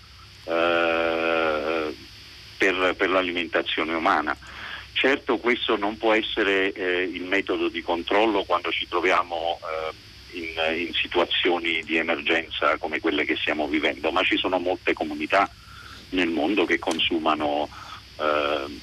eh, 0.44 1.94
per, 2.56 2.94
per, 2.96 3.08
l'alimentazione 3.10 3.92
umana. 3.92 4.36
Certo 4.92 5.38
questo 5.38 5.76
non 5.76 5.96
può 5.96 6.12
essere 6.12 6.72
eh, 6.72 7.02
il 7.02 7.22
metodo 7.22 7.68
di 7.68 7.82
controllo 7.82 8.42
quando 8.44 8.70
ci 8.70 8.88
troviamo 8.88 9.58
eh, 9.60 9.94
in, 10.32 10.86
in, 10.86 10.92
situazioni 10.94 11.82
di 11.84 11.96
emergenza 11.96 12.76
come 12.78 13.00
quelle 13.00 13.24
che 13.24 13.36
stiamo 13.36 13.66
vivendo, 13.66 14.10
ma 14.10 14.22
ci 14.22 14.36
sono 14.36 14.58
molte 14.58 14.92
comunità 14.92 15.48
nel 16.10 16.28
mondo 16.28 16.64
che 16.64 16.78
consumano 16.78 17.68
eh, 18.18 18.80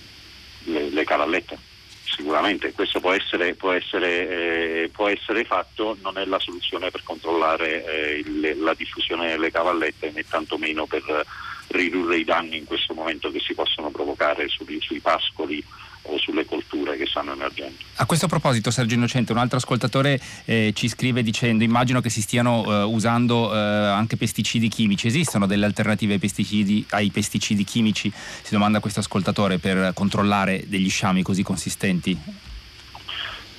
le, 0.63 0.89
le, 0.89 1.03
cavallette. 1.03 1.57
Sicuramente 2.03 2.71
questo 2.71 2.99
può 2.99 3.11
essere, 3.11 3.55
può, 3.55 3.71
essere, 3.71 4.83
eh, 4.83 4.89
può 4.89 5.07
essere, 5.07 5.43
fatto, 5.43 5.97
non 6.01 6.17
è 6.17 6.25
la 6.25 6.39
soluzione 6.39 6.91
per 6.91 7.03
controllare 7.03 7.83
eh, 7.85 8.19
il, 8.19 8.55
la 8.59 8.73
diffusione 8.73 9.29
delle 9.29 9.51
cavallette 9.51 10.11
né 10.11 10.23
tantomeno 10.27 10.85
per 10.85 11.25
ridurre 11.67 12.17
i 12.17 12.23
danni 12.23 12.57
in 12.57 12.65
questo 12.65 12.93
momento 12.93 13.31
che 13.31 13.39
si 13.39 13.53
possono 13.53 13.89
provocare 13.89 14.47
sui, 14.47 14.79
sui 14.79 14.99
pascoli 14.99 15.63
o 16.05 16.17
sulle 16.17 16.45
colture 16.45 16.97
che 16.97 17.05
stanno 17.05 17.33
emergendo. 17.33 17.77
A 17.95 18.05
questo 18.05 18.27
proposito 18.27 18.71
Sergio 18.71 18.95
Innocente, 18.95 19.31
un 19.31 19.37
altro 19.37 19.57
ascoltatore 19.57 20.19
eh, 20.45 20.71
ci 20.75 20.87
scrive 20.87 21.23
dicendo 21.23 21.63
immagino 21.63 22.01
che 22.01 22.09
si 22.09 22.21
stiano 22.21 22.63
eh, 22.65 22.83
usando 22.83 23.53
eh, 23.53 23.57
anche 23.57 24.17
pesticidi 24.17 24.67
chimici, 24.67 25.07
esistono 25.07 25.45
delle 25.45 25.65
alternative 25.65 26.13
ai 26.13 26.19
pesticidi, 26.19 26.85
ai 26.89 27.09
pesticidi 27.09 27.63
chimici, 27.63 28.11
si 28.41 28.51
domanda 28.51 28.79
questo 28.79 28.99
ascoltatore, 28.99 29.57
per 29.57 29.91
controllare 29.93 30.63
degli 30.67 30.89
sciami 30.89 31.21
così 31.21 31.43
consistenti? 31.43 32.17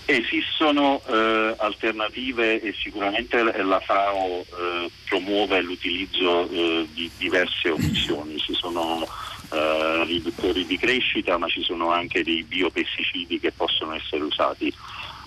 Esistono 0.08 1.02
eh, 1.04 1.54
alternative 1.58 2.62
e 2.62 2.72
sicuramente 2.80 3.42
la 3.42 3.80
FAO 3.80 4.40
eh, 4.40 4.90
promuove 5.04 5.60
l'utilizzo 5.62 6.48
eh, 6.48 6.86
di 6.94 7.10
diverse 7.16 7.70
opzioni. 7.70 8.38
Ci 8.38 8.54
sono 8.54 9.04
eh, 9.50 10.04
riduttori 10.04 10.66
di 10.66 10.78
crescita, 10.78 11.38
ma 11.38 11.48
ci 11.48 11.62
sono 11.62 11.90
anche 11.90 12.22
dei 12.22 12.42
biopesticidi 12.42 13.38
che 13.40 13.52
possono 13.52 13.94
essere 13.94 14.22
usati. 14.22 14.72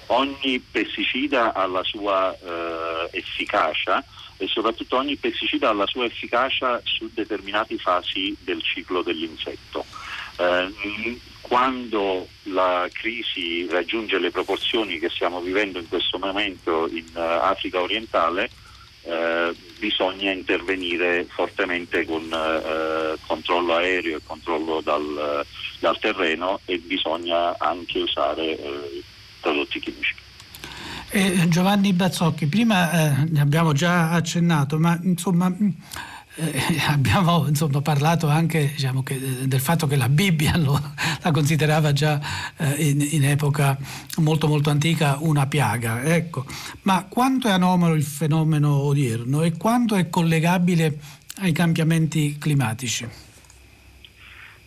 Ogni 0.07 0.59
pesticida 0.59 1.53
ha 1.53 1.65
la 1.67 1.83
sua 1.83 2.35
eh, 2.35 3.09
efficacia 3.11 4.03
e 4.37 4.47
soprattutto 4.47 4.97
ogni 4.97 5.17
pesticida 5.17 5.69
ha 5.69 5.73
la 5.73 5.85
sua 5.85 6.05
efficacia 6.05 6.81
su 6.83 7.09
determinate 7.13 7.77
fasi 7.77 8.35
del 8.39 8.61
ciclo 8.63 9.03
dell'insetto. 9.03 9.85
Eh, 10.37 11.19
quando 11.41 12.27
la 12.43 12.87
crisi 12.91 13.67
raggiunge 13.69 14.19
le 14.19 14.31
proporzioni 14.31 14.99
che 14.99 15.09
stiamo 15.09 15.41
vivendo 15.41 15.79
in 15.79 15.87
questo 15.87 16.19
momento 16.19 16.87
in 16.87 17.05
uh, 17.13 17.19
Africa 17.19 17.81
orientale, 17.81 18.49
eh, 19.03 19.55
bisogna 19.79 20.31
intervenire 20.31 21.25
fortemente 21.29 22.05
con 22.05 22.23
eh, 22.23 23.17
controllo 23.25 23.75
aereo 23.75 24.17
e 24.17 24.21
controllo 24.25 24.81
dal, 24.81 25.45
dal, 25.79 25.99
terreno 25.99 26.59
e 26.65 26.79
bisogna 26.79 27.57
anche 27.57 27.99
usare 27.99 28.57
eh, 28.57 29.03
prodotti 29.39 29.79
chimici. 29.79 30.15
Eh, 31.11 31.47
Giovanni 31.47 31.93
Bazzocchi, 31.93 32.45
prima 32.45 32.91
eh, 32.91 33.25
ne 33.29 33.41
abbiamo 33.41 33.73
già 33.73 34.11
accennato, 34.11 34.77
ma 34.77 34.99
insomma 35.01 35.51
eh, 36.35 36.61
abbiamo 36.87 37.47
insomma, 37.47 37.81
parlato 37.81 38.27
anche 38.27 38.71
diciamo, 38.75 39.03
che, 39.03 39.15
eh, 39.15 39.47
del 39.47 39.59
fatto 39.59 39.87
che 39.87 39.95
la 39.95 40.09
Bibbia 40.09 40.55
lo, 40.57 40.79
la 41.21 41.31
considerava 41.31 41.91
già 41.91 42.19
eh, 42.57 42.89
in, 42.89 43.07
in, 43.11 43.25
epoca 43.25 43.77
molto 44.17 44.47
molto 44.47 44.69
antica 44.69 45.17
una 45.19 45.47
piaga. 45.47 46.03
Ecco. 46.03 46.45
Ma 46.83 47.05
quanto 47.09 47.47
è 47.47 47.51
anomalo 47.51 47.93
il 47.93 48.03
fenomeno 48.03 48.75
odierno 48.75 49.41
e 49.41 49.57
quanto 49.57 49.95
è 49.95 50.09
collegabile 50.09 50.99
ai 51.37 51.51
cambiamenti 51.51 52.37
climatici? 52.37 53.07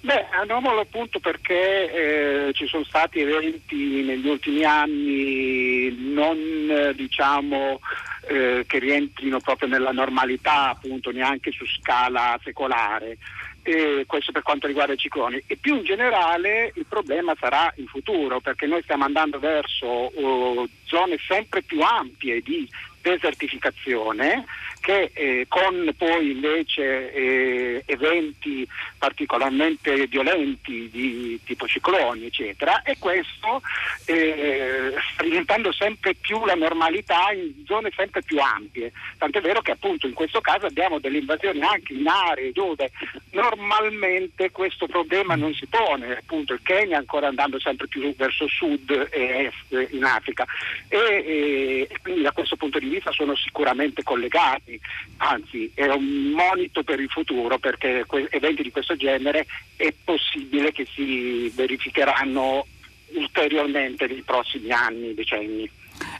Beh, 0.05 0.27
anomalo 0.33 0.81
appunto 0.81 1.21
perché 1.21 2.49
eh, 2.49 2.53
ci 2.55 2.67
sono 2.67 2.83
stati 2.83 3.21
eventi 3.21 4.03
negli 4.03 4.27
ultimi 4.27 4.65
anni 4.65 5.95
non 6.13 6.37
eh, 6.37 6.93
diciamo 6.93 7.79
eh, 8.27 8.65
che 8.67 8.79
rientrino 8.81 9.39
proprio 9.39 9.69
nella 9.69 9.93
normalità, 9.93 10.71
appunto 10.71 11.13
neanche 11.13 11.53
su 11.53 11.65
scala 11.67 12.37
secolare. 12.43 13.17
E 13.63 14.03
questo 14.09 14.33
per 14.33 14.43
quanto 14.43 14.67
riguarda 14.67 14.95
i 14.95 14.99
cicloni 14.99 15.41
e 15.47 15.57
più 15.57 15.77
in 15.77 15.85
generale 15.85 16.73
il 16.75 16.87
problema 16.89 17.37
sarà 17.39 17.73
il 17.77 17.87
futuro 17.87 18.41
perché 18.41 18.67
noi 18.67 18.83
stiamo 18.83 19.05
andando 19.05 19.39
verso 19.39 19.87
uh, 19.87 20.69
zone 20.83 21.17
sempre 21.29 21.63
più 21.63 21.81
ampie 21.81 22.41
di 22.41 22.69
desertificazione 23.01 24.45
che 24.83 25.13
eh, 25.15 25.47
con 25.49 25.95
poi 25.97 26.33
invece 26.33 27.13
eh, 27.13 27.83
eventi 27.87 28.69
particolarmente 28.99 30.09
violenti 30.09 30.91
di 30.91 31.41
tipo 31.45 31.69
cicloni 31.69 32.27
eccetera 32.27 32.83
e 32.83 32.97
questo 32.99 33.63
eh, 34.07 34.93
sta 35.13 35.23
diventando 35.23 35.73
sempre 35.73 36.15
più 36.15 36.45
la 36.45 36.55
normalità 36.55 37.31
in 37.31 37.65
zone 37.65 37.91
sempre 37.95 38.23
più 38.23 38.41
ampie. 38.41 38.93
Tant'è 39.19 39.41
vero 39.41 39.63
che 39.63 39.71
appunto 39.71 40.07
in 40.07 40.15
questo 40.15 40.41
caso 40.41 40.67
abbiamo 40.67 40.99
delle 40.99 41.19
invasioni 41.19 41.63
anche 41.63 41.93
in 41.93 42.07
aree 42.07 42.53
dove 42.53 42.91
normalmente 43.31 44.51
questo 44.51 44.87
problema 44.87 45.37
non 45.37 45.55
si 45.55 45.67
pone. 45.67 46.19
Appunto 46.19 46.55
il 46.55 46.61
Kenya 46.63 46.99
ancora 46.99 47.29
andando 47.29 47.61
sempre 47.61 47.87
più 47.87 48.15
verso 48.17 48.49
sud 48.49 48.91
e 49.11 49.53
est 49.71 49.93
in 49.93 50.05
Africa. 50.05 50.45
E, 50.89 50.99
e, 50.99 51.87
e 51.89 51.97
quindi 52.03 52.23
da 52.23 52.33
questo 52.33 52.57
punto 52.57 52.81
di 52.81 52.89
vista 52.89 53.13
sono 53.13 53.37
sicuramente 53.37 54.03
collegati 54.03 54.72
anzi 55.19 55.71
è 55.75 55.87
un 55.87 56.33
monito 56.35 56.83
per 56.83 57.01
il 57.01 57.09
futuro 57.09 57.59
perché 57.59 58.05
eventi 58.31 58.63
di 58.63 58.71
questo 58.71 58.97
genere 58.97 59.47
è 59.77 59.93
possibile 60.05 60.73
che 60.73 60.87
si 60.95 61.51
verificheranno 61.55 62.67
ulteriormente 63.15 64.07
nei 64.07 64.23
prossimi 64.23 64.71
anni, 64.71 65.15
decenni. 65.15 65.71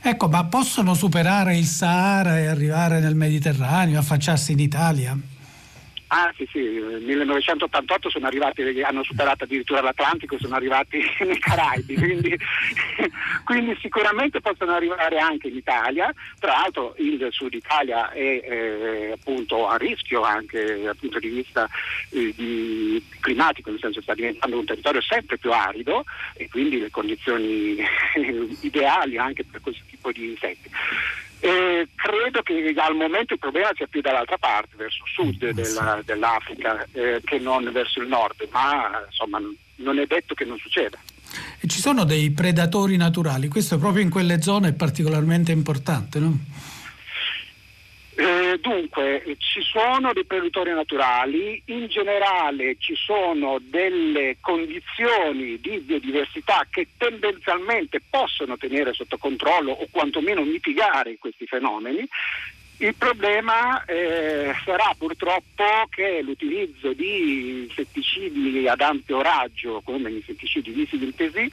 Ecco, 0.01 0.27
ma 0.27 0.45
possono 0.45 0.93
superare 0.93 1.57
il 1.57 1.65
Sahara 1.65 2.39
e 2.39 2.47
arrivare 2.47 2.99
nel 2.99 3.15
Mediterraneo, 3.15 3.99
affacciarsi 3.99 4.51
in 4.51 4.59
Italia? 4.59 5.17
Ah 6.15 6.31
sì 6.37 6.47
sì, 6.51 6.59
nel 6.59 7.01
1988 7.01 8.07
sono 8.11 8.27
arrivati, 8.27 8.61
hanno 8.83 9.03
superato 9.03 9.45
addirittura 9.45 9.81
l'Atlantico 9.81 10.37
sono 10.37 10.53
arrivati 10.53 11.01
nei 11.25 11.39
Caraibi, 11.39 11.95
quindi, 11.95 12.37
quindi, 13.43 13.75
sicuramente 13.81 14.39
possono 14.39 14.73
arrivare 14.73 15.17
anche 15.17 15.47
in 15.47 15.55
Italia, 15.55 16.13
tra 16.37 16.51
l'altro 16.51 16.93
il 16.99 17.27
sud 17.31 17.55
Italia 17.55 18.11
è 18.11 18.19
eh, 18.19 19.11
appunto 19.13 19.67
a 19.67 19.75
rischio 19.77 20.21
anche 20.21 20.83
dal 20.83 20.95
punto 20.95 21.17
di 21.17 21.29
vista 21.29 21.67
eh, 22.11 22.31
di, 22.35 23.03
climatico, 23.19 23.71
nel 23.71 23.79
senso 23.79 24.03
sta 24.03 24.13
diventando 24.13 24.59
un 24.59 24.65
territorio 24.65 25.01
sempre 25.01 25.39
più 25.39 25.51
arido 25.51 26.03
e 26.35 26.47
quindi 26.47 26.77
le 26.77 26.91
condizioni 26.91 27.77
ideali 28.61 29.17
anche 29.17 29.43
per 29.45 29.61
questo 29.61 29.81
tipo 29.89 30.11
di 30.11 30.29
insetti. 30.29 30.69
Eh, 31.43 31.89
credo 31.93 32.41
che 32.41 32.73
al 32.77 32.95
momento 32.95 33.33
il 33.33 33.39
problema 33.39 33.69
sia 33.75 33.85
più 33.87 33.99
dall'altra 33.99 34.37
parte, 34.37 34.77
verso 34.77 35.03
sud 35.05 35.49
della, 35.49 35.99
dell'Africa, 36.05 36.87
eh, 36.93 37.19
che 37.21 37.37
non 37.37 37.69
verso 37.73 37.99
il 37.99 38.07
nord, 38.07 38.47
ma 38.49 39.03
insomma 39.05 39.41
non 39.75 39.99
è 39.99 40.05
detto 40.05 40.35
che 40.35 40.45
non 40.45 40.57
succeda. 40.57 40.97
E 41.59 41.67
ci 41.67 41.81
sono 41.81 42.05
dei 42.05 42.31
predatori 42.31 42.95
naturali, 42.95 43.49
questo 43.49 43.77
proprio 43.77 44.03
in 44.03 44.09
quelle 44.09 44.41
zone 44.41 44.69
è 44.69 44.73
particolarmente 44.73 45.51
importante, 45.51 46.19
no? 46.19 46.37
Eh, 48.15 48.59
dunque, 48.61 49.23
ci 49.39 49.61
sono 49.61 50.13
dei 50.13 50.25
predatori 50.25 50.71
naturali, 50.71 51.61
in 51.67 51.87
generale 51.87 52.75
ci 52.77 52.95
sono 52.95 53.57
delle 53.59 54.37
condizioni 54.39 55.59
di 55.59 55.79
biodiversità 55.79 56.67
che 56.69 56.89
tendenzialmente 56.95 58.01
possono 58.07 58.55
tenere 58.57 58.93
sotto 58.93 59.17
controllo 59.17 59.71
o 59.71 59.87
quantomeno 59.89 60.43
mitigare 60.43 61.17
questi 61.17 61.47
fenomeni 61.47 62.07
il 62.77 62.95
problema 62.95 63.83
eh, 63.85 64.53
sarà 64.65 64.93
purtroppo 64.97 65.63
che 65.89 66.21
l'utilizzo 66.21 66.91
di 66.93 67.63
insetticidi 67.63 68.67
ad 68.67 68.81
ampio 68.81 69.21
raggio, 69.21 69.81
come 69.85 70.11
gli 70.11 70.15
insetticidi 70.15 70.73
di 70.73 70.87
sintesi, 70.89 71.49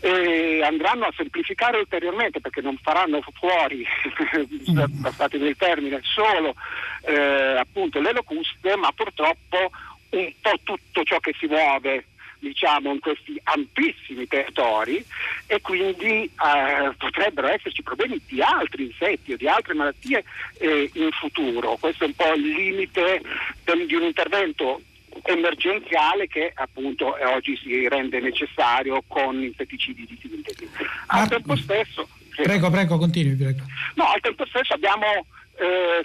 eh, 0.00 0.62
andranno 0.62 1.04
a 1.04 1.12
semplificare 1.16 1.78
ulteriormente 1.78 2.40
perché 2.40 2.60
non 2.60 2.76
faranno 2.82 3.22
fuori, 3.38 3.84
passate 5.02 5.38
del 5.38 5.56
termine, 5.56 6.00
solo 6.02 6.54
eh, 7.02 7.56
appunto 7.58 8.00
le 8.00 8.12
locuste, 8.12 8.74
ma 8.76 8.90
purtroppo 8.92 9.70
un 10.10 10.32
po' 10.40 10.58
tutto 10.62 11.02
ciò 11.04 11.18
che 11.18 11.34
si 11.38 11.46
muove 11.46 12.06
diciamo, 12.48 12.92
in 12.92 13.00
questi 13.00 13.40
ampissimi 13.42 14.26
territori 14.26 15.04
e 15.46 15.60
quindi 15.60 16.24
eh, 16.24 16.94
potrebbero 16.96 17.48
esserci 17.48 17.82
problemi 17.82 18.20
di 18.26 18.40
altri 18.40 18.84
insetti 18.84 19.32
o 19.32 19.36
di 19.36 19.48
altre 19.48 19.74
malattie 19.74 20.24
eh, 20.58 20.90
in 20.94 21.10
futuro. 21.10 21.76
Questo 21.80 22.04
è 22.04 22.06
un 22.06 22.14
po' 22.14 22.32
il 22.34 22.46
limite 22.46 23.22
del, 23.64 23.86
di 23.86 23.94
un 23.94 24.02
intervento 24.02 24.80
emergenziale 25.22 26.26
che 26.26 26.52
appunto 26.54 27.16
oggi 27.34 27.56
si 27.56 27.88
rende 27.88 28.20
necessario 28.20 29.02
con 29.06 29.42
insetticidi 29.42 30.06
di 30.06 30.18
sintesi. 30.20 30.68
Al 31.06 31.28
tempo 31.28 31.56
stesso... 31.56 32.08
Prego, 32.34 32.68
prego, 32.68 32.98
continui, 32.98 33.36
prego. 33.36 33.62
No, 33.94 34.06
al 34.10 34.20
tempo 34.20 34.44
stesso 34.46 34.74
abbiamo 34.74 35.24
eh, 35.56 36.04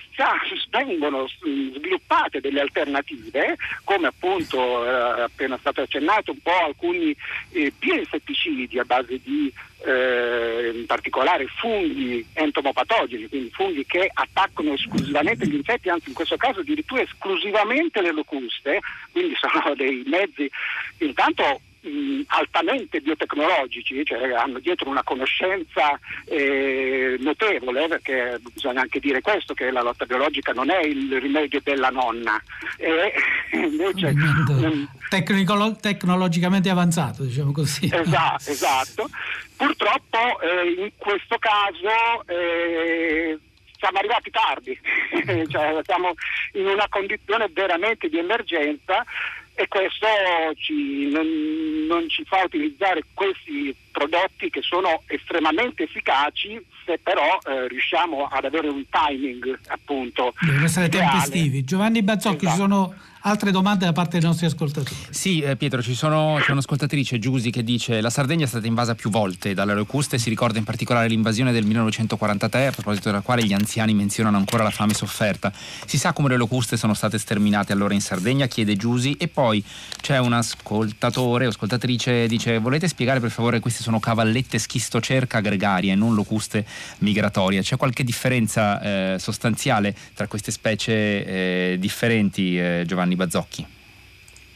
vengono 0.70 1.28
sviluppate 1.28 2.40
delle 2.40 2.62
alternative, 2.62 3.56
come 3.84 4.08
appunto 4.08 4.86
eh, 4.86 5.22
appena 5.22 5.58
stato 5.58 5.82
accennato 5.82 6.32
un 6.32 6.40
po' 6.42 6.66
alcuni 6.66 7.16
eh, 7.52 7.74
bioinsetticidi 7.78 8.78
a 8.80 8.84
base 8.84 9.20
di 9.24 9.52
eh, 9.86 10.72
in 10.76 10.86
particolare 10.86 11.48
funghi 11.48 12.26
entomopatogeni, 12.34 13.28
quindi 13.28 13.50
funghi 13.52 13.86
che 13.86 14.10
attaccano 14.14 14.74
esclusivamente 14.74 15.48
gli 15.48 15.56
insetti, 15.56 15.90
anzi 15.90 16.10
in 16.10 16.16
questo 16.16 16.38
caso 16.38 16.60
addirittura 16.60 17.02
esclusivamente 17.02 18.02
le 18.02 18.12
locuste, 18.12 18.80
quindi 19.12 19.36
sono 19.36 19.74
dei 19.76 20.04
mezzi 20.06 20.50
intanto 21.00 21.62
mh, 21.82 22.22
altamente 22.28 23.02
biotecnologici, 23.02 24.06
cioè 24.06 24.32
hanno 24.34 24.60
dietro 24.60 24.90
una 24.90 25.04
conoscenza 25.04 26.00
eh, 26.26 27.18
notevole, 27.20 27.88
perché 27.88 28.40
bisogna 28.54 28.82
anche 28.82 29.00
dire 29.00 29.22
questo, 29.22 29.54
che 29.54 29.72
la 29.72 29.82
lotta 29.82 30.06
biologica 30.06 30.52
non 30.54 30.70
è 30.70 30.82
il 30.82 31.20
rimedio 31.20 31.62
della 31.64 31.90
nonna, 31.90 32.42
è 32.78 33.14
invece 33.54 34.08
un, 34.08 34.88
Tecnico, 35.10 35.76
tecnologicamente 35.82 36.70
avanzato, 36.70 37.24
diciamo 37.24 37.52
così. 37.52 37.90
Esatto, 38.00 38.44
esatto. 38.50 39.10
Purtroppo 39.58 40.40
eh, 40.42 40.84
in 40.84 40.92
questo 40.98 41.38
caso 41.40 42.24
eh, 42.28 43.38
siamo 43.78 43.98
arrivati 43.98 44.30
tardi, 44.30 44.80
cioè, 45.50 45.80
siamo 45.84 46.14
in 46.54 46.68
una 46.68 46.88
condizione 46.90 47.50
veramente 47.52 48.08
di 48.08 48.20
emergenza 48.20 49.04
e 49.60 49.68
questo 49.68 50.08
ci, 50.56 51.10
non, 51.12 51.28
non, 51.88 52.08
ci 52.08 52.24
fa 52.24 52.44
utilizzare 52.46 53.04
questi 53.14 53.76
prodotti 53.92 54.50
che 54.50 54.62
sono 54.62 55.04
estremamente 55.08 55.84
efficaci 55.84 56.60
se 56.86 57.00
però 57.02 57.38
eh, 57.46 57.68
riusciamo 57.68 58.26
ad 58.26 58.46
avere 58.46 58.68
un 58.70 58.84
timing 58.90 59.60
appunto. 59.68 60.34
Devono 60.40 60.66
essere 60.66 60.88
ideale. 60.88 61.10
tempestivi. 61.12 61.64
Giovanni 61.64 62.02
Bazzocchi, 62.02 62.46
esatto. 62.46 62.52
ci 62.52 62.58
sono 62.58 62.96
Altre 63.24 63.52
domande 63.52 63.84
da 63.84 63.92
parte 63.92 64.18
dei 64.18 64.26
nostri 64.26 64.46
ascoltatori? 64.46 64.96
Sì, 65.10 65.42
eh, 65.42 65.58
Pietro, 65.58 65.82
ci 65.82 65.94
sono, 65.94 66.40
c'è 66.42 66.54
un'ascoltatrice, 66.54 67.20
Giusi, 67.20 67.52
che 67.52 67.66
dice 67.66 68.00
la 68.00 68.10
Sardegna 68.10 68.46
è 68.46 68.48
stata 68.48 68.66
invasa 68.66 68.96
più 68.96 69.10
volte 69.10 69.54
dalle 69.54 69.74
locuste, 69.74 70.18
si 70.18 70.30
ricorda 70.30 70.58
in 70.58 70.64
particolare 70.64 71.10
l'invasione 71.10 71.52
del 71.52 71.66
1943, 71.66 72.68
a 72.68 72.72
proposito 72.72 73.10
della 73.10 73.20
quale 73.20 73.44
gli 73.44 73.52
anziani 73.52 73.94
menzionano 73.94 74.38
ancora 74.38 74.64
la 74.64 74.70
fame 74.70 74.94
sofferta. 74.94 75.52
Si 75.54 75.98
sa 75.98 76.14
come 76.14 76.30
le 76.30 76.38
locuste 76.38 76.78
sono 76.78 76.94
state 76.94 77.18
sterminate 77.18 77.74
allora 77.74 77.94
in 77.94 78.00
Sardegna? 78.00 78.48
chiede 78.48 78.78
Giusi. 78.78 79.18
E 79.20 79.28
poi 79.28 79.62
c'è 80.00 80.18
un 80.18 80.32
ascoltatore 80.32 81.46
o 81.46 81.50
ascoltatrice, 81.50 82.26
dice 82.26 82.58
volete 82.60 82.88
spiegare 82.88 83.20
per 83.20 83.32
favore 83.32 83.60
queste 83.80 83.84
sono 83.84 84.00
cavallette 84.00 84.60
schistocerca 84.60 85.40
gregarie, 85.40 85.96
non 85.96 86.14
locuste 86.14 86.66
migratorie? 87.00 87.62
C'è 87.62 87.78
qualche 87.78 88.04
differenza 88.04 88.82
eh, 89.14 89.20
sostanziale 89.20 89.96
tra 90.14 90.28
queste 90.28 90.52
specie 90.52 90.94
eh, 91.74 91.78
differenti, 91.80 92.60
eh, 92.60 92.84
Giovanni? 92.86 93.16
Bazzocchi. 93.16 93.66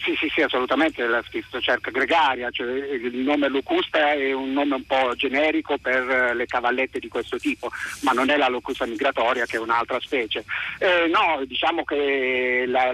Sì, 0.04 0.14
sì, 0.20 0.28
sì, 0.28 0.42
assolutamente, 0.42 1.06
la 1.08 1.24
schistocerca 1.26 1.90
gregaria, 1.90 2.50
cioè 2.52 2.68
il 2.68 3.20
nome 3.20 3.48
locusta 3.48 4.12
è 4.12 4.34
un 4.34 4.52
nome 4.52 4.76
un 4.76 4.84
po' 4.84 5.14
generico 5.16 5.78
per 5.78 6.10
eh, 6.10 6.36
le 6.36 6.46
cavallette 6.46 7.00
di 7.00 7.08
questo 7.08 7.38
tipo, 7.38 7.72
ma 8.02 8.12
non 8.12 8.30
è 8.30 8.36
la 8.36 8.50
locusta 8.50 8.86
migratoria 8.86 9.46
che 9.46 9.56
è 9.56 9.62
un'altra 9.62 10.02
specie. 10.02 10.44
Eh, 10.80 11.08
no, 11.08 11.42
diciamo 11.46 11.86
che 11.86 12.66
la, 12.68 12.92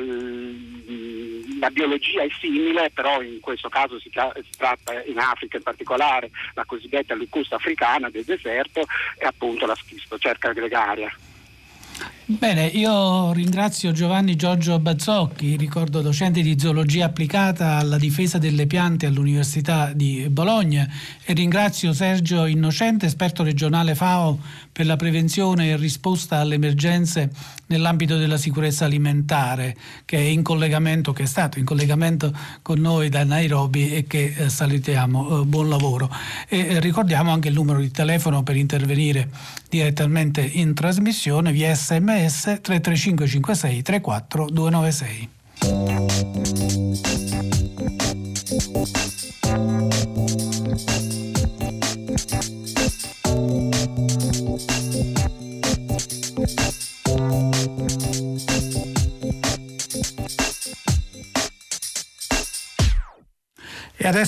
la, 1.60 1.70
biologia 1.70 2.24
è 2.24 2.28
simile, 2.40 2.90
però 2.92 3.22
in 3.22 3.40
questo 3.40 3.70
caso 3.70 4.00
si, 4.00 4.10
si, 4.12 4.50
tratta 4.58 5.04
in 5.04 5.18
Africa 5.18 5.58
in 5.58 5.64
particolare 5.64 6.32
la 6.54 6.66
cosiddetta 6.66 7.16
locusta 7.16 7.56
africana 7.56 8.10
del 8.10 8.24
deserto 8.24 8.86
e 9.18 9.26
appunto 9.26 9.66
la 9.66 9.76
schistocerca 9.76 10.52
gregaria. 10.54 11.14
Bene, 12.32 12.68
io 12.68 13.32
ringrazio 13.32 13.92
Giovanni 13.92 14.36
Giorgio 14.36 14.78
Bazzocchi, 14.78 15.58
ricordo 15.58 16.00
docente 16.02 16.44
di 16.44 16.60
zoologia 16.60 17.06
applicata 17.06 17.78
alla 17.78 17.98
difesa 17.98 18.38
delle 18.38 18.68
piante 18.68 19.08
all'Università 19.08 19.94
di 19.94 20.28
Bologna 20.30 20.88
e 21.26 21.34
ringrazio 21.34 21.92
Sergio 21.92 22.46
Innocente, 22.46 23.08
esperto 23.08 23.42
regionale 23.42 23.96
FAO 23.96 24.38
per 24.72 24.86
la 24.86 24.96
prevenzione 24.96 25.70
e 25.70 25.76
risposta 25.76 26.38
alle 26.38 26.54
emergenze 26.54 27.32
nell'ambito 27.66 28.18
della 28.18 28.38
sicurezza 28.38 28.86
alimentare 28.86 29.76
che 30.06 30.18
è 30.18 30.22
in 30.22 30.44
collegamento, 30.44 31.14
che 31.14 31.24
è 31.24 31.26
stato 31.26 31.58
in 31.58 31.66
collegamento 31.66 32.32
con 32.62 32.80
noi 32.80 33.10
da 33.10 33.24
Nairobi 33.24 33.92
e 33.92 34.06
che 34.06 34.36
eh, 34.38 34.50
salutiamo. 34.50 35.42
Eh, 35.42 35.46
buon 35.46 35.68
lavoro. 35.68 36.12
E 36.48 36.60
eh, 36.60 36.80
ricordiamo 36.80 37.32
anche 37.32 37.48
il 37.48 37.56
numero 37.56 37.80
di 37.80 37.90
telefono 37.90 38.44
per 38.44 38.56
intervenire 38.56 39.30
direttamente 39.68 40.42
in 40.42 40.76
trasmissione 40.76 41.52
via 41.52 41.74
sms 41.74 42.19
335 42.28 43.28
56 43.28 43.84
34 43.84 44.48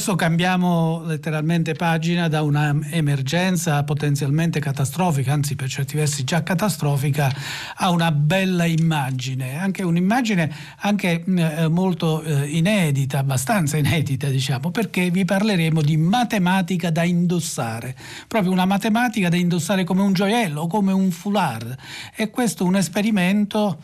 adesso 0.02 0.16
cambiamo 0.16 1.04
letteralmente 1.06 1.74
pagina 1.74 2.28
da 2.28 2.42
un'emergenza 2.42 3.84
potenzialmente 3.84 4.60
catastrofica, 4.60 5.32
anzi 5.32 5.56
per 5.56 5.70
certi 5.70 5.96
versi 5.96 6.24
già 6.24 6.42
catastrofica, 6.42 7.32
a 7.76 7.92
una 7.92 8.12
bella 8.12 8.66
immagine, 8.66 9.60
anche 9.60 9.84
un'immagine 9.84 10.52
anche 10.78 11.24
eh, 11.24 11.68
molto 11.68 12.24
eh, 12.24 12.48
inedita, 12.48 13.20
abbastanza 13.20 13.78
inedita 13.78 14.28
diciamo, 14.28 14.72
perché 14.72 15.12
vi 15.12 15.24
parleremo 15.24 15.84
di 15.84 15.98
matematica 15.98 16.90
da 16.90 17.04
indossare, 17.04 17.96
proprio 18.28 18.52
una 18.52 18.66
matematica 18.66 19.30
da 19.30 19.36
indossare 19.36 19.84
come 19.84 20.02
un 20.02 20.14
gioiello, 20.14 20.66
come 20.66 20.92
un 20.92 21.12
foulard. 21.12 21.78
E 22.16 22.32
questo 22.32 22.64
è 22.64 22.68
un 22.68 22.76
esperimento 22.76 23.78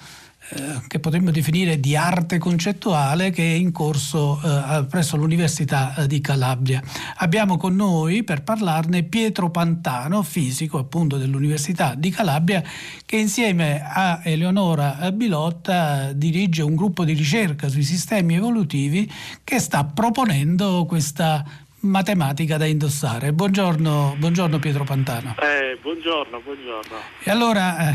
eh, 0.50 0.82
che 0.88 1.00
potremmo 1.00 1.32
definire 1.32 1.80
di 1.80 1.96
arte 1.98 2.38
concettuale 2.38 3.32
che 3.32 3.44
è 3.44 3.56
in 3.56 3.74
corso 3.74 4.40
eh, 4.42 4.86
presso 4.86 5.18
l'Università 5.18 5.94
eh, 5.96 6.08
di 6.08 6.22
Calabria. 6.22 6.82
Abbiamo 7.18 7.58
con 7.58 7.76
noi 7.76 8.24
per 8.24 8.44
parlarne 8.44 9.04
Pietro 9.04 9.50
Pantano, 9.50 10.24
fisico 10.24 10.78
appunto 10.78 11.18
dell'Università 11.18 11.96
di 11.96 12.10
Calabria, 12.12 12.64
che 13.06 13.18
insieme 13.18 13.82
a 13.84 14.22
Eleonora 14.24 15.12
Bilotta 15.12 16.14
dirige 16.14 16.62
un 16.62 16.76
gruppo 16.76 17.04
di 17.04 17.12
ricerca 17.14 17.68
sui 17.68 17.84
sistemi 17.84 18.36
evolutivi 18.36 19.12
che 19.44 19.60
sta 19.60 19.84
proponendo 19.84 20.86
questa 20.86 21.44
matematica 21.82 22.58
da 22.58 22.66
indossare. 22.66 23.34
Buongiorno, 23.34 24.16
buongiorno 24.18 24.60
Pietro 24.60 24.84
Pantano. 24.84 25.36
Eh, 25.40 25.78
buongiorno, 25.82 26.40
buongiorno. 26.40 26.96
E 27.24 27.32
allora 27.32 27.94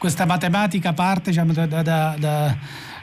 questa 0.00 0.24
matematica 0.24 0.94
parte 0.94 1.28
diciamo, 1.28 1.52
da, 1.52 1.66
da, 1.66 1.82
da, 1.82 2.56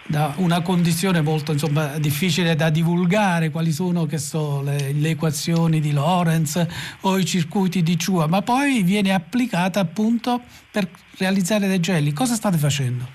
da, 0.03 0.33
una 0.37 0.63
condizione 0.63 1.21
molto 1.21 1.51
insomma, 1.51 1.99
difficile 1.99 2.55
da 2.55 2.71
divulgare, 2.71 3.51
quali 3.51 3.71
sono 3.71 4.07
so, 4.17 4.63
le, 4.63 4.93
le, 4.93 5.09
equazioni 5.09 5.79
di 5.79 5.93
Lorentz 5.93 6.65
o 7.01 7.19
i 7.19 7.23
circuiti 7.23 7.83
di 7.83 7.95
Chua, 8.03 8.25
ma 8.25 8.41
poi 8.41 8.81
viene 8.81 9.13
applicata 9.13 9.79
appunto 9.79 10.41
per 10.71 10.89
realizzare 11.19 11.67
dei 11.67 11.79
geli. 11.79 12.13
Cosa 12.13 12.33
state 12.33 12.57
facendo? 12.57 13.05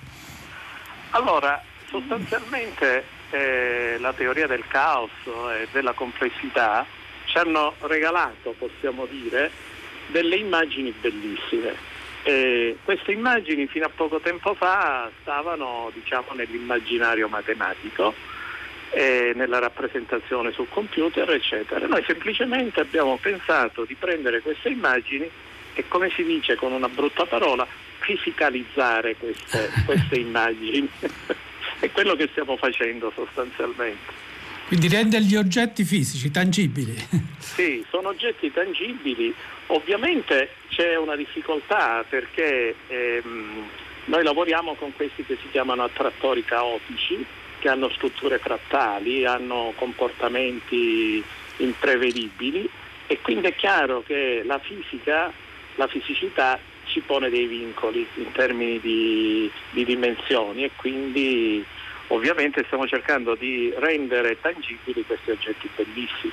Allora, 1.10 1.60
sostanzialmente 1.90 3.04
eh, 3.30 3.96
la 3.98 4.12
teoria 4.12 4.46
del 4.46 4.62
caos 4.68 5.10
e 5.60 5.66
della 5.72 5.92
complessità 5.92 6.86
ci 7.24 7.36
hanno 7.36 7.74
regalato, 7.80 8.54
possiamo 8.56 9.06
dire, 9.06 9.50
delle 10.12 10.36
immagini 10.36 10.94
bellissime 11.00 11.90
eh, 12.24 12.76
queste 12.84 13.12
immagini 13.12 13.66
fino 13.66 13.86
a 13.86 13.90
poco 13.94 14.20
tempo 14.20 14.54
fa 14.54 15.10
stavano 15.20 15.90
diciamo, 15.92 16.32
nell'immaginario 16.34 17.28
matematico, 17.28 18.14
eh, 18.90 19.32
nella 19.34 19.58
rappresentazione 19.58 20.52
sul 20.52 20.68
computer, 20.68 21.28
eccetera. 21.30 21.86
Noi 21.86 22.04
semplicemente 22.06 22.80
abbiamo 22.80 23.16
pensato 23.16 23.84
di 23.84 23.94
prendere 23.94 24.40
queste 24.40 24.68
immagini 24.68 25.28
e, 25.74 25.88
come 25.88 26.10
si 26.10 26.22
dice 26.22 26.54
con 26.56 26.72
una 26.72 26.88
brutta 26.88 27.24
parola, 27.24 27.66
fisicalizzare 27.98 29.16
queste, 29.16 29.70
queste 29.84 30.16
immagini. 30.20 30.88
È 31.80 31.90
quello 31.90 32.14
che 32.14 32.28
stiamo 32.30 32.56
facendo 32.56 33.10
sostanzialmente. 33.14 34.30
Quindi 34.72 34.88
rende 34.88 35.20
gli 35.20 35.36
oggetti 35.36 35.84
fisici, 35.84 36.30
tangibili. 36.30 36.96
Sì, 37.52 37.84
sono 37.90 38.08
oggetti 38.08 38.50
tangibili. 38.50 39.34
Ovviamente 39.66 40.48
c'è 40.70 40.96
una 40.96 41.14
difficoltà 41.14 42.02
perché 42.08 42.74
ehm, 42.86 43.68
noi 44.06 44.22
lavoriamo 44.24 44.72
con 44.72 44.94
questi 44.94 45.26
che 45.26 45.36
si 45.42 45.50
chiamano 45.50 45.82
attrattori 45.82 46.42
caotici, 46.42 47.22
che 47.58 47.68
hanno 47.68 47.90
strutture 47.90 48.38
frattali, 48.38 49.26
hanno 49.26 49.74
comportamenti 49.76 51.22
imprevedibili 51.58 52.66
e 53.08 53.20
quindi 53.20 53.48
è 53.48 53.54
chiaro 53.54 54.02
che 54.02 54.40
la 54.46 54.58
fisica, 54.58 55.30
la 55.74 55.86
fisicità 55.88 56.58
ci 56.86 57.00
pone 57.00 57.28
dei 57.28 57.44
vincoli 57.44 58.06
in 58.14 58.32
termini 58.32 58.80
di, 58.80 59.50
di 59.72 59.84
dimensioni 59.84 60.64
e 60.64 60.70
quindi 60.74 61.62
ovviamente 62.12 62.62
stiamo 62.66 62.86
cercando 62.86 63.34
di 63.34 63.72
rendere 63.78 64.38
tangibili 64.40 65.04
questi 65.06 65.30
oggetti 65.30 65.68
bellissimi. 65.74 66.32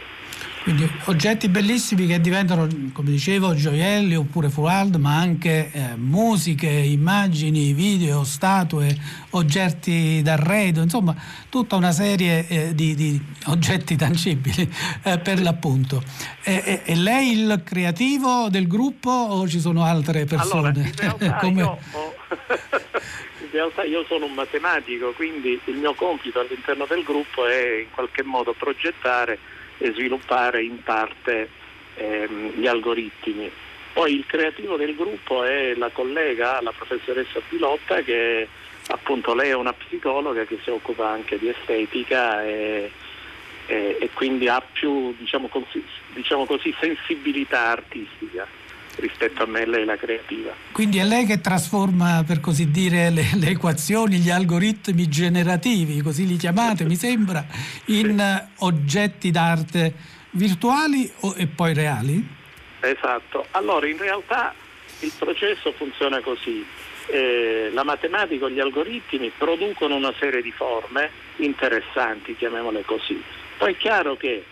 Quindi 0.62 0.90
oggetti 1.06 1.48
bellissimi 1.48 2.06
che 2.06 2.20
diventano, 2.20 2.68
come 2.92 3.12
dicevo, 3.12 3.56
gioielli 3.56 4.16
oppure 4.16 4.50
foulard, 4.50 4.96
ma 4.96 5.16
anche 5.16 5.72
eh, 5.72 5.96
musiche, 5.96 6.68
immagini, 6.68 7.72
video, 7.72 8.24
statue, 8.26 8.96
oggetti 9.32 10.22
d'arredo, 10.22 10.82
insomma 10.82 11.16
tutta 11.50 11.78
una 11.78 11.92
serie 11.92 12.46
eh, 12.48 12.76
di, 12.76 12.94
di, 12.94 13.20
oggetti 13.46 13.96
tangibili 13.96 14.70
eh, 15.04 15.18
per 15.18 15.42
l'appunto. 15.42 16.04
È, 16.42 16.82
è, 16.84 16.94
lei 16.96 17.40
il 17.40 17.62
creativo 17.64 18.50
del 18.50 18.68
gruppo 18.68 19.10
o 19.10 19.48
ci 19.48 19.62
sono 19.62 19.86
altre 19.86 20.26
persone? 20.26 20.70
Allora, 20.70 20.88
in 20.88 20.96
realtà 20.96 21.36
Come... 21.40 21.62
io 21.62 21.80
ho... 21.92 22.14
in 23.52 23.56
realtà 23.58 23.84
io 23.84 24.06
sono 24.06 24.26
un 24.26 24.34
matematico, 24.34 25.12
quindi 25.14 25.60
il 25.66 25.76
mio 25.76 25.94
compito 25.94 26.40
all'interno 26.40 26.86
del 26.86 27.04
gruppo 27.04 27.48
è 27.48 27.80
in 27.80 27.90
qualche 27.92 28.22
modo 28.22 28.54
progettare 28.54 29.40
e 29.80 29.92
sviluppare 29.94 30.62
in 30.62 30.84
parte 30.84 31.50
ehm, 31.96 32.52
gli 32.60 32.68
algoritmi. 32.68 33.52
Poi 33.94 34.14
il 34.14 34.26
creativo 34.28 34.78
del 34.78 34.96
gruppo 34.96 35.44
è 35.44 35.74
la 35.74 35.90
collega, 35.90 36.62
la 36.62 36.72
professoressa 36.72 37.42
Pilotta, 37.48 38.02
che 38.02 38.48
appunto 38.88 39.34
lei 39.34 39.50
è 39.50 39.56
una 39.56 39.74
psicologa 39.74 40.46
che 40.46 40.60
si 40.64 40.70
occupa 40.70 41.08
anche 41.08 41.40
di 41.40 41.50
estetica 41.50 42.46
e, 42.46 42.92
e, 43.66 43.98
e 44.00 44.10
quindi 44.14 44.48
ha 44.48 44.62
più 44.62 45.16
diciamo 45.18 45.48
così, 45.48 45.84
diciamo 46.14 46.46
così, 46.46 46.74
sensibilità 46.80 47.70
artistica 47.70 48.48
rispetto 49.00 49.44
a 49.44 49.46
me 49.46 49.66
lei 49.66 49.82
è 49.82 49.86
la 49.86 49.98
creativa. 49.98 50.54
Quindi 50.72 50.98
è 50.98 51.04
lei 51.04 51.26
che 51.26 51.42
trasforma, 51.42 52.24
per 52.26 52.40
così 52.40 52.70
dire, 52.70 53.10
le, 53.10 53.24
le 53.36 53.48
equazioni, 53.50 54.18
gli 54.18 54.30
algoritmi 54.30 55.08
generativi, 55.08 56.02
così 56.02 56.26
li 56.28 56.38
chiamate, 56.38 56.86
mi 56.86 56.96
sembra, 56.96 57.46
in 57.86 58.18
sì. 58.18 58.64
oggetti 58.66 59.32
d'arte 59.32 59.94
virtuali 60.32 61.10
o, 61.22 61.34
e 61.36 61.48
poi 61.48 61.74
reali? 61.74 62.28
Esatto. 62.82 63.46
Allora, 63.52 63.88
in 63.88 63.98
realtà 63.98 64.54
il 65.00 65.12
processo 65.18 65.72
funziona 65.74 66.22
così. 66.22 66.66
Eh, 67.12 67.72
la 67.74 67.84
matematica 67.84 68.46
o 68.46 68.50
gli 68.50 68.60
algoritmi 68.60 69.32
producono 69.36 69.96
una 69.96 70.14
serie 70.20 70.44
di 70.44 70.52
forme 70.52 71.10
interessanti, 71.38 72.36
chiamiamole 72.36 72.84
così. 72.86 73.22
Poi 73.58 73.74
è 73.74 73.78
chiaro 73.78 74.16
che 74.16 74.44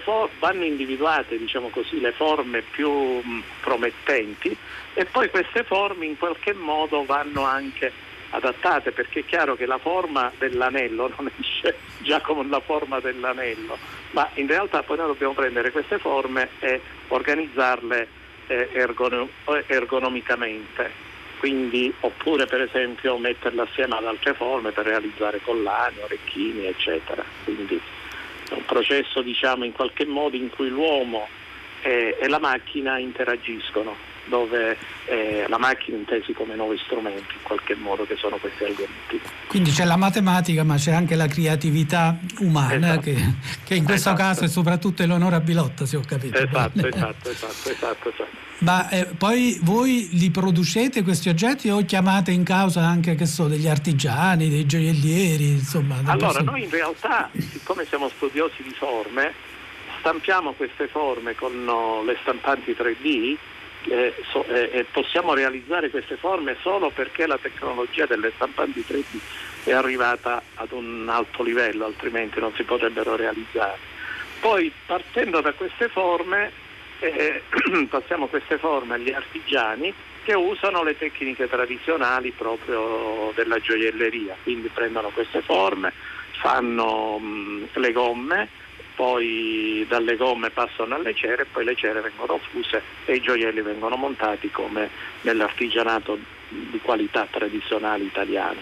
for- 0.00 0.30
vanno 0.38 0.64
individuate 0.64 1.38
diciamo 1.38 1.68
così, 1.68 2.00
le 2.00 2.12
forme 2.12 2.62
più 2.62 2.90
mh, 2.90 3.42
promettenti 3.60 4.56
e 4.94 5.04
poi 5.04 5.28
queste 5.30 5.64
forme 5.64 6.06
in 6.06 6.18
qualche 6.18 6.54
modo 6.54 7.04
vanno 7.04 7.44
anche 7.44 7.92
adattate 8.30 8.92
perché 8.92 9.20
è 9.20 9.24
chiaro 9.24 9.56
che 9.56 9.66
la 9.66 9.78
forma 9.78 10.30
dell'anello 10.38 11.12
non 11.16 11.30
esce 11.38 11.76
già 11.98 12.20
con 12.20 12.48
la 12.48 12.60
forma 12.60 13.00
dell'anello, 13.00 13.78
ma 14.12 14.28
in 14.34 14.46
realtà 14.46 14.82
poi 14.82 14.96
noi 14.96 15.06
dobbiamo 15.08 15.34
prendere 15.34 15.70
queste 15.70 15.98
forme 15.98 16.50
e 16.60 16.80
organizzarle 17.08 18.08
eh, 18.48 18.68
ergon- 18.72 19.28
ergonomicamente. 19.66 21.06
Quindi, 21.38 21.94
oppure 22.00 22.46
per 22.46 22.62
esempio 22.62 23.16
metterle 23.16 23.62
assieme 23.62 23.96
ad 23.96 24.04
altre 24.04 24.34
forme 24.34 24.72
per 24.72 24.86
realizzare 24.86 25.40
collane, 25.40 26.02
orecchini, 26.02 26.66
eccetera. 26.66 27.24
Quindi, 27.44 27.80
un 28.50 28.64
processo 28.64 29.22
diciamo 29.22 29.64
in 29.64 29.72
qualche 29.72 30.06
modo 30.06 30.36
in 30.36 30.50
cui 30.50 30.68
l'uomo 30.68 31.28
e, 31.82 32.16
e 32.20 32.28
la 32.28 32.38
macchina 32.38 32.98
interagiscono. 32.98 34.07
Dove 34.28 34.76
eh, 35.06 35.46
la 35.48 35.58
macchina 35.58 35.96
intesi 35.96 36.32
come 36.32 36.54
nuovi 36.54 36.78
strumenti 36.84 37.34
in 37.34 37.42
qualche 37.42 37.74
modo 37.74 38.06
che 38.06 38.16
sono 38.16 38.36
questi 38.36 38.64
algoritmi. 38.64 39.20
Quindi 39.48 39.70
c'è 39.70 39.84
la 39.84 39.96
matematica 39.96 40.62
ma 40.62 40.76
c'è 40.76 40.92
anche 40.92 41.14
la 41.14 41.26
creatività 41.26 42.18
umana 42.40 42.92
esatto. 42.92 43.00
che, 43.00 43.16
che, 43.64 43.74
in 43.74 43.84
questo 43.84 44.10
esatto. 44.10 44.22
caso 44.22 44.44
è 44.44 44.48
soprattutto 44.48 45.02
Eleonora 45.02 45.40
Bilotta 45.40 45.86
se 45.86 45.96
ho 45.96 46.02
capito. 46.06 46.36
Esatto, 46.38 46.86
esatto, 46.86 47.30
esatto, 47.30 47.70
esatto, 47.70 48.08
esatto. 48.10 48.46
Ma 48.60 48.88
eh, 48.88 49.06
poi 49.16 49.58
voi 49.62 50.08
li 50.12 50.30
producete 50.30 51.02
questi 51.02 51.28
oggetti 51.28 51.68
o 51.70 51.84
chiamate 51.84 52.32
in 52.32 52.42
causa 52.42 52.80
anche 52.80 53.14
che 53.14 53.24
so, 53.24 53.46
degli 53.46 53.68
artigiani, 53.68 54.48
dei 54.48 54.66
gioiellieri? 54.66 55.50
Insomma, 55.50 56.00
allora, 56.04 56.40
noi 56.40 56.64
in 56.64 56.70
realtà, 56.70 57.30
siccome 57.38 57.84
siamo 57.84 58.08
studiosi 58.08 58.62
di 58.64 58.74
forme, 58.76 59.32
stampiamo 60.00 60.52
queste 60.52 60.88
forme 60.88 61.36
con 61.36 61.62
no, 61.62 62.02
le 62.02 62.16
stampanti 62.22 62.72
3D 62.72 63.36
eh, 63.88 64.14
so, 64.30 64.44
eh, 64.46 64.86
possiamo 64.90 65.34
realizzare 65.34 65.90
queste 65.90 66.16
forme 66.16 66.56
solo 66.60 66.90
perché 66.90 67.26
la 67.26 67.38
tecnologia 67.38 68.06
delle 68.06 68.32
stampanti 68.34 68.84
3D 68.86 69.18
è 69.64 69.72
arrivata 69.72 70.42
ad 70.54 70.72
un 70.72 71.08
alto 71.08 71.42
livello, 71.42 71.84
altrimenti 71.84 72.40
non 72.40 72.52
si 72.54 72.62
potrebbero 72.62 73.16
realizzare. 73.16 73.78
Poi 74.40 74.72
partendo 74.86 75.40
da 75.40 75.52
queste 75.52 75.88
forme 75.88 76.52
eh, 77.00 77.42
passiamo 77.88 78.26
queste 78.26 78.58
forme 78.58 78.94
agli 78.94 79.12
artigiani 79.12 79.92
che 80.24 80.34
usano 80.34 80.82
le 80.82 80.96
tecniche 80.96 81.48
tradizionali 81.48 82.32
proprio 82.32 83.32
della 83.34 83.58
gioielleria, 83.58 84.36
quindi 84.42 84.68
prendono 84.68 85.08
queste 85.08 85.40
forme, 85.40 85.92
fanno 86.40 87.18
mh, 87.18 87.68
le 87.74 87.92
gomme, 87.92 88.48
poi 88.98 89.86
dalle 89.88 90.16
gomme 90.16 90.50
passano 90.50 90.96
alle 90.96 91.14
cere 91.14 91.42
e 91.42 91.46
poi 91.46 91.64
le 91.64 91.76
cere 91.76 92.00
vengono 92.00 92.40
fuse 92.50 92.82
e 93.04 93.14
i 93.14 93.20
gioielli 93.20 93.62
vengono 93.62 93.94
montati 93.94 94.50
come 94.50 94.90
nell'artigianato 95.20 96.18
di 96.48 96.80
qualità 96.82 97.28
tradizionale 97.30 98.02
italiano 98.02 98.60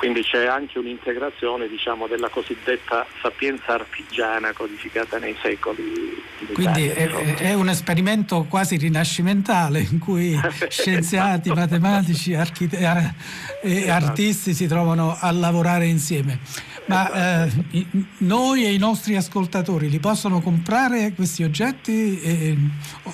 quindi 0.00 0.22
c'è 0.22 0.46
anche 0.46 0.78
un'integrazione 0.78 1.68
diciamo, 1.68 2.06
della 2.06 2.30
cosiddetta 2.30 3.06
sapienza 3.20 3.74
artigiana 3.74 4.50
codificata 4.54 5.18
nei 5.18 5.36
secoli. 5.42 6.16
Quindi 6.54 6.88
è, 6.88 7.06
è, 7.36 7.52
un 7.52 7.68
esperimento 7.68 8.46
quasi 8.48 8.78
rinascimentale 8.78 9.80
in 9.80 9.98
cui 9.98 10.40
scienziati, 10.70 11.50
esatto. 11.50 11.60
matematici 11.60 12.32
archite- 12.34 12.78
e 12.78 13.76
esatto. 13.76 14.06
artisti 14.06 14.54
si 14.54 14.66
trovano 14.66 15.18
a 15.20 15.30
lavorare 15.32 15.84
insieme. 15.84 16.38
Ma 16.86 17.44
esatto. 17.44 17.76
eh, 17.76 17.86
noi 18.20 18.64
e 18.64 18.72
i 18.72 18.78
nostri 18.78 19.16
ascoltatori 19.16 19.90
li 19.90 19.98
possono 19.98 20.40
comprare 20.40 21.12
questi 21.12 21.42
oggetti 21.42 22.18
eh, 22.22 22.56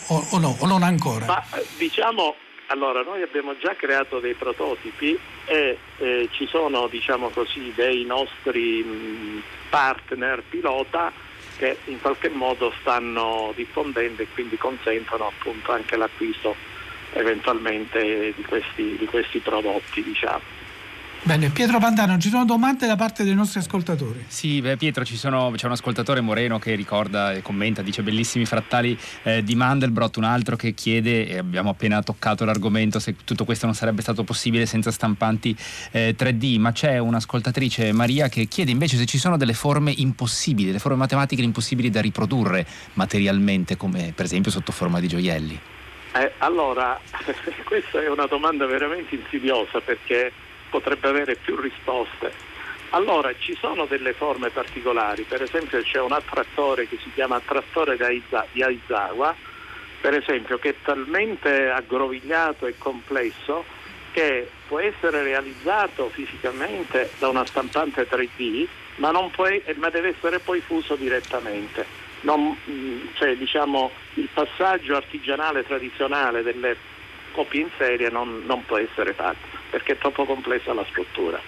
o, 0.06 0.24
o, 0.30 0.38
no, 0.38 0.54
o 0.60 0.66
non 0.68 0.84
ancora? 0.84 1.26
Ma, 1.26 1.44
diciamo 1.76 2.36
allora, 2.68 3.02
noi 3.02 3.22
abbiamo 3.22 3.56
già 3.58 3.74
creato 3.74 4.18
dei 4.18 4.34
prototipi 4.34 5.18
e 5.44 5.78
eh, 5.98 6.28
ci 6.32 6.46
sono, 6.46 6.88
diciamo 6.88 7.28
così, 7.28 7.72
dei 7.74 8.04
nostri 8.04 8.82
mh, 8.82 9.42
partner 9.70 10.42
pilota 10.48 11.12
che 11.56 11.78
in 11.84 12.00
qualche 12.00 12.28
modo 12.28 12.72
stanno 12.80 13.52
diffondendo 13.54 14.22
e 14.22 14.28
quindi 14.34 14.56
consentono 14.58 15.28
appunto 15.28 15.72
anche 15.72 15.96
l'acquisto 15.96 16.54
eventualmente 17.12 18.34
di 18.34 18.42
questi, 18.42 18.96
di 18.98 19.06
questi 19.06 19.38
prodotti, 19.38 20.02
diciamo. 20.02 20.55
Bene, 21.26 21.50
Pietro 21.50 21.80
Pantano, 21.80 22.18
ci 22.18 22.28
sono 22.28 22.44
domande 22.44 22.86
da 22.86 22.94
parte 22.94 23.24
dei 23.24 23.34
nostri 23.34 23.58
ascoltatori? 23.58 24.26
Sì, 24.28 24.60
beh, 24.60 24.76
Pietro, 24.76 25.04
sono, 25.04 25.52
c'è 25.56 25.66
un 25.66 25.72
ascoltatore 25.72 26.20
Moreno 26.20 26.60
che 26.60 26.76
ricorda 26.76 27.32
e 27.32 27.42
commenta, 27.42 27.82
dice 27.82 28.04
bellissimi 28.04 28.46
frattali 28.46 28.96
eh, 29.24 29.42
di 29.42 29.56
Mandelbrot, 29.56 30.18
un 30.18 30.22
altro 30.22 30.54
che 30.54 30.72
chiede, 30.72 31.26
e 31.26 31.36
abbiamo 31.36 31.70
appena 31.70 32.00
toccato 32.00 32.44
l'argomento, 32.44 33.00
se 33.00 33.16
tutto 33.24 33.44
questo 33.44 33.66
non 33.66 33.74
sarebbe 33.74 34.02
stato 34.02 34.22
possibile 34.22 34.66
senza 34.66 34.92
stampanti 34.92 35.56
eh, 35.90 36.14
3D, 36.16 36.60
ma 36.60 36.70
c'è 36.70 36.98
un'ascoltatrice, 36.98 37.90
Maria, 37.90 38.28
che 38.28 38.46
chiede 38.46 38.70
invece 38.70 38.96
se 38.96 39.04
ci 39.04 39.18
sono 39.18 39.36
delle 39.36 39.54
forme 39.54 39.92
impossibili, 39.96 40.68
delle 40.68 40.78
forme 40.78 40.98
matematiche 40.98 41.42
impossibili 41.42 41.90
da 41.90 42.00
riprodurre 42.00 42.64
materialmente, 42.92 43.76
come 43.76 44.12
per 44.14 44.26
esempio 44.26 44.52
sotto 44.52 44.70
forma 44.70 45.00
di 45.00 45.08
gioielli. 45.08 45.60
Eh, 46.14 46.32
allora, 46.38 47.00
questa 47.66 48.00
è 48.00 48.08
una 48.08 48.26
domanda 48.26 48.64
veramente 48.64 49.16
insidiosa 49.16 49.80
perché 49.80 50.32
potrebbe 50.76 51.08
avere 51.08 51.36
più 51.36 51.56
risposte. 51.56 52.30
Allora 52.90 53.32
ci 53.38 53.56
sono 53.58 53.86
delle 53.86 54.12
forme 54.12 54.50
particolari, 54.50 55.22
per 55.22 55.42
esempio 55.42 55.80
c'è 55.80 56.00
un 56.00 56.12
attrattore 56.12 56.86
che 56.86 56.98
si 57.02 57.10
chiama 57.14 57.36
attrattore 57.36 57.96
di 58.52 58.62
Aizawa, 58.62 59.34
per 60.00 60.14
esempio, 60.14 60.58
che 60.58 60.70
è 60.70 60.74
talmente 60.84 61.70
aggrovigliato 61.70 62.66
e 62.66 62.74
complesso 62.78 63.64
che 64.12 64.48
può 64.68 64.78
essere 64.78 65.22
realizzato 65.22 66.10
fisicamente 66.10 67.10
da 67.18 67.28
una 67.28 67.44
stampante 67.46 68.06
3D, 68.06 68.66
ma, 68.96 69.10
può, 69.30 69.46
ma 69.76 69.90
deve 69.90 70.14
essere 70.16 70.38
poi 70.38 70.60
fuso 70.60 70.94
direttamente. 70.94 71.84
Non, 72.20 72.56
cioè, 73.14 73.36
diciamo, 73.36 73.90
il 74.14 74.28
passaggio 74.32 74.96
artigianale 74.96 75.64
tradizionale 75.64 76.42
delle 76.42 76.76
copie 77.32 77.62
in 77.62 77.70
serie 77.76 78.08
non, 78.10 78.42
non 78.46 78.64
può 78.64 78.78
essere 78.78 79.12
fatto 79.12 79.55
perché 79.76 79.92
è 79.92 79.98
troppo 79.98 80.24
complessa 80.24 80.72
la 80.72 80.86
struttura. 80.88 81.38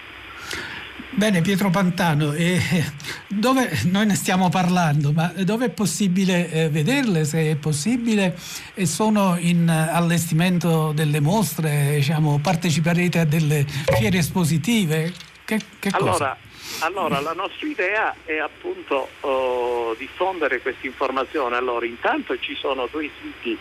Bene 1.09 1.41
Pietro 1.41 1.71
Pantano, 1.71 2.33
eh, 2.33 2.59
dove 3.27 3.67
noi 3.85 4.05
ne 4.05 4.13
stiamo 4.13 4.49
parlando, 4.49 5.11
ma 5.11 5.33
dove 5.37 5.65
è 5.65 5.69
possibile 5.71 6.51
eh, 6.51 6.69
vederle, 6.69 7.25
se 7.25 7.49
è 7.49 7.55
possibile, 7.55 8.37
e 8.75 8.85
sono 8.85 9.35
in 9.39 9.67
allestimento 9.67 10.91
delle 10.91 11.19
mostre, 11.19 11.93
diciamo, 11.95 12.39
parteciperete 12.39 13.17
a 13.17 13.25
delle 13.25 13.65
fiere 13.97 14.19
espositive? 14.19 15.11
Che, 15.43 15.59
che 15.79 15.89
allora, 15.93 16.37
allora, 16.81 17.19
la 17.21 17.33
nostra 17.33 17.65
idea 17.65 18.15
è 18.25 18.37
appunto 18.37 19.09
oh, 19.21 19.95
diffondere 19.95 20.61
questa 20.61 20.85
informazione. 20.85 21.55
Allora, 21.55 21.87
intanto 21.87 22.37
ci 22.37 22.55
sono 22.55 22.87
due 22.91 23.09
siti 23.19 23.57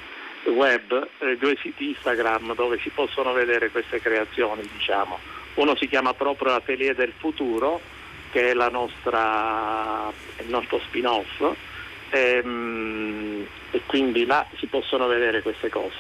web, 0.46 1.08
eh, 1.18 1.36
due 1.36 1.56
siti 1.60 1.88
Instagram 1.88 2.54
dove 2.54 2.78
si 2.80 2.90
possono 2.90 3.32
vedere 3.32 3.70
queste 3.70 4.00
creazioni, 4.00 4.62
diciamo. 4.72 5.18
Uno 5.54 5.76
si 5.76 5.88
chiama 5.88 6.14
proprio 6.14 6.54
Atelier 6.54 6.94
del 6.94 7.12
Futuro, 7.16 7.80
che 8.30 8.50
è 8.50 8.54
nostra, 8.70 10.10
il 10.38 10.48
nostro 10.48 10.80
spin-off, 10.86 11.40
e, 12.10 12.40
ehm, 12.42 13.46
e, 13.70 13.82
quindi 13.86 14.24
là 14.24 14.46
si 14.56 14.66
possono 14.66 15.06
vedere 15.06 15.42
queste 15.42 15.68
cose. 15.68 15.96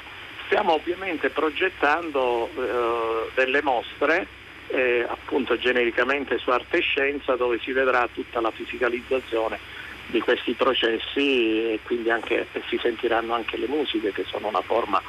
Stiamo 0.46 0.74
ovviamente 0.74 1.28
progettando 1.30 2.48
eh, 2.56 3.30
delle 3.34 3.62
mostre, 3.62 4.26
eh, 4.68 5.04
appunto 5.08 5.58
genericamente 5.58 6.38
su 6.38 6.50
arte 6.50 6.78
e 6.78 6.80
scienza, 6.80 7.36
dove 7.36 7.58
si 7.60 7.72
vedrà 7.72 8.08
tutta 8.12 8.40
la 8.40 8.50
fisicalizzazione 8.50 9.77
di 10.08 10.20
questi 10.20 10.52
processi 10.54 11.72
e 11.72 11.80
quindi 11.84 12.10
anche, 12.10 12.46
si 12.68 12.78
sentiranno 12.80 13.34
anche 13.34 13.56
le 13.56 13.66
musiche 13.66 14.12
che 14.12 14.24
sono 14.28 14.48
una 14.48 14.62
forma 14.62 15.00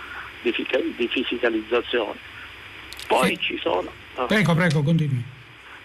di, 0.41 0.53
di 0.95 1.07
fisicalizzazione. 1.07 2.17
Poi 3.07 3.29
sì. 3.29 3.39
ci 3.39 3.59
sono... 3.59 3.91
Prego, 4.27 4.53
prego, 4.53 4.83
continui. 4.83 5.23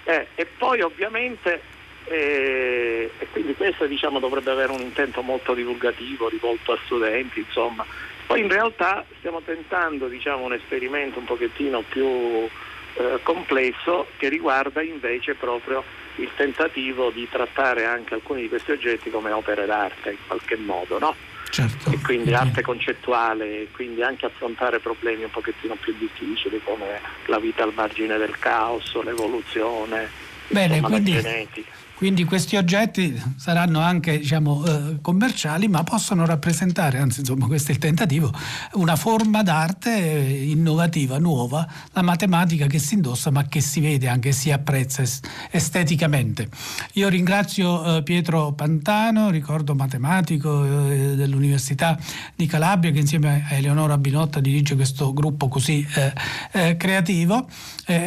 Eh, 0.05 0.27
e 0.35 0.47
poi 0.47 0.81
ovviamente, 0.81 1.63
eh, 2.07 3.11
e 3.19 3.27
quindi 3.33 3.55
questo 3.55 3.87
diciamo, 3.87 4.19
dovrebbe 4.19 4.51
avere 4.51 4.73
un 4.73 4.81
intento 4.81 5.23
molto 5.23 5.55
divulgativo, 5.55 6.29
rivolto 6.29 6.73
a 6.73 6.79
studenti, 6.85 7.41
insomma. 7.41 7.87
Poi 8.27 8.41
in 8.41 8.49
realtà 8.49 9.05
stiamo 9.19 9.41
tentando 9.43 10.09
diciamo, 10.09 10.45
un 10.45 10.53
esperimento 10.53 11.19
un 11.19 11.25
pochettino 11.25 11.83
più 11.83 12.07
eh, 12.07 13.19
complesso 13.23 14.09
che 14.17 14.29
riguarda 14.29 14.83
invece 14.83 15.35
proprio 15.35 15.85
il 16.17 16.31
tentativo 16.37 17.11
di 17.11 17.29
trattare 17.31 17.85
anche 17.85 18.15
alcuni 18.15 18.43
di 18.43 18.49
questi 18.49 18.73
oggetti 18.73 19.11
come 19.11 19.33
opere 19.33 19.67
d'arte 19.67 20.11
in 20.11 20.19
qualche 20.27 20.57
modo, 20.57 20.99
no? 20.99 21.15
Certo. 21.51 21.91
E 21.91 22.01
quindi 22.01 22.35
arte 22.35 22.63
concettuale, 22.63 23.63
e 23.63 23.69
quindi 23.71 24.03
anche 24.03 24.27
affrontare 24.27 24.81
problemi 24.81 25.23
un 25.23 25.31
pochettino 25.31 25.77
più 25.77 25.95
difficili 25.97 26.61
come 26.65 27.01
la 27.27 27.39
vita 27.39 27.63
al 27.63 27.73
margine 27.75 28.17
del 28.19 28.37
caos, 28.39 29.01
l'evoluzione, 29.03 30.11
Bene, 30.49 30.77
insomma, 30.77 30.89
quindi... 30.89 31.15
la 31.15 31.21
genetica. 31.23 31.71
Quindi 31.97 32.25
questi 32.25 32.57
oggetti 32.57 33.21
saranno 33.37 33.79
anche 33.79 34.19
diciamo, 34.19 34.65
eh, 34.67 35.01
commerciali, 35.01 35.69
ma 35.69 35.85
possono 35.85 36.27
rappresentare, 36.27 36.99
anzi 36.99 37.21
insomma 37.21 37.47
questo 37.47 37.71
è 37.71 37.75
il 37.75 37.81
tentativo, 37.81 38.33
una 38.73 38.97
forma 38.97 39.45
d'arte 39.45 39.91
innovativa, 39.91 41.19
nuova, 41.19 41.67
la 41.93 42.03
matematica 42.03 42.67
che 42.67 42.81
si 42.81 42.95
indossa 42.95 43.31
ma 43.31 43.47
che 43.47 43.61
si 43.61 43.81
vede 43.81 44.09
anche, 44.09 44.33
si 44.33 44.51
apprezza 44.51 45.05
esteticamente. 45.51 46.49
Io 46.95 47.09
ringrazio 47.09 47.99
eh, 47.99 48.03
Pietro 48.03 48.53
Pantano, 48.53 49.31
ricordo 49.31 49.77
matematico 49.77 50.65
eh, 50.91 51.15
dell'Università 51.15 51.97
di 52.35 52.47
Calabria 52.47 52.91
che 52.91 52.99
insieme 52.99 53.47
a 53.49 53.55
Eleonora 53.55 53.99
Binotta 53.99 54.41
dirige 54.41 54.75
questo 54.75 55.13
gruppo 55.13 55.47
così 55.47 55.87
eh, 55.95 56.13
eh, 56.53 56.77
creativo. 56.77 57.47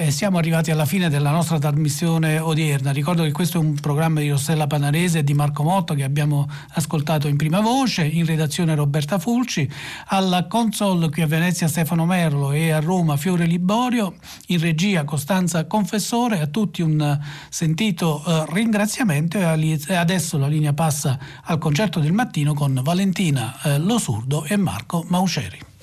siamo 0.10 0.38
arrivati 0.38 0.72
alla 0.72 0.86
fine 0.86 1.10
della 1.10 1.32
nostra 1.32 1.58
trasmissione 1.58 2.38
odierna. 2.38 2.92
Ricordo 2.92 3.24
che 3.24 3.32
questo 3.32 3.58
è 3.58 3.62
un 3.62 3.77
programma 3.80 4.20
di 4.20 4.30
Rossella 4.30 4.68
Panarese 4.68 5.20
e 5.20 5.24
di 5.24 5.34
Marco 5.34 5.64
Motto 5.64 5.94
che 5.94 6.04
abbiamo 6.04 6.48
ascoltato 6.74 7.28
in 7.28 7.38
prima 7.38 7.60
voce, 7.60 8.04
in 8.06 8.26
redazione 8.26 8.76
Roberta 8.76 9.20
Fulci, 9.20 9.70
alla 10.08 10.48
console 10.48 11.10
qui 11.10 11.22
a 11.22 11.28
Venezia 11.28 11.68
Stefano 11.68 12.06
Merlo 12.06 12.52
e 12.52 12.72
a 12.72 12.80
Roma 12.80 13.18
Fiore 13.18 13.46
Liborio, 13.46 14.16
in 14.48 14.60
regia 14.60 15.04
Costanza 15.04 15.66
Confessore, 15.66 16.40
a 16.40 16.48
tutti 16.48 16.82
un 16.82 17.20
sentito 17.50 18.24
eh, 18.26 18.46
ringraziamento. 18.50 19.38
E 19.38 19.96
adesso 19.96 20.38
la 20.38 20.48
linea 20.48 20.74
passa 20.74 21.18
al 21.44 21.58
concerto 21.58 22.00
del 22.00 22.12
mattino 22.12 22.54
con 22.54 22.80
Valentina 22.84 23.56
eh, 23.64 23.78
Losurdo 23.80 24.46
e 24.46 24.58
Marco 24.58 25.06
Mauceri. 25.08 25.76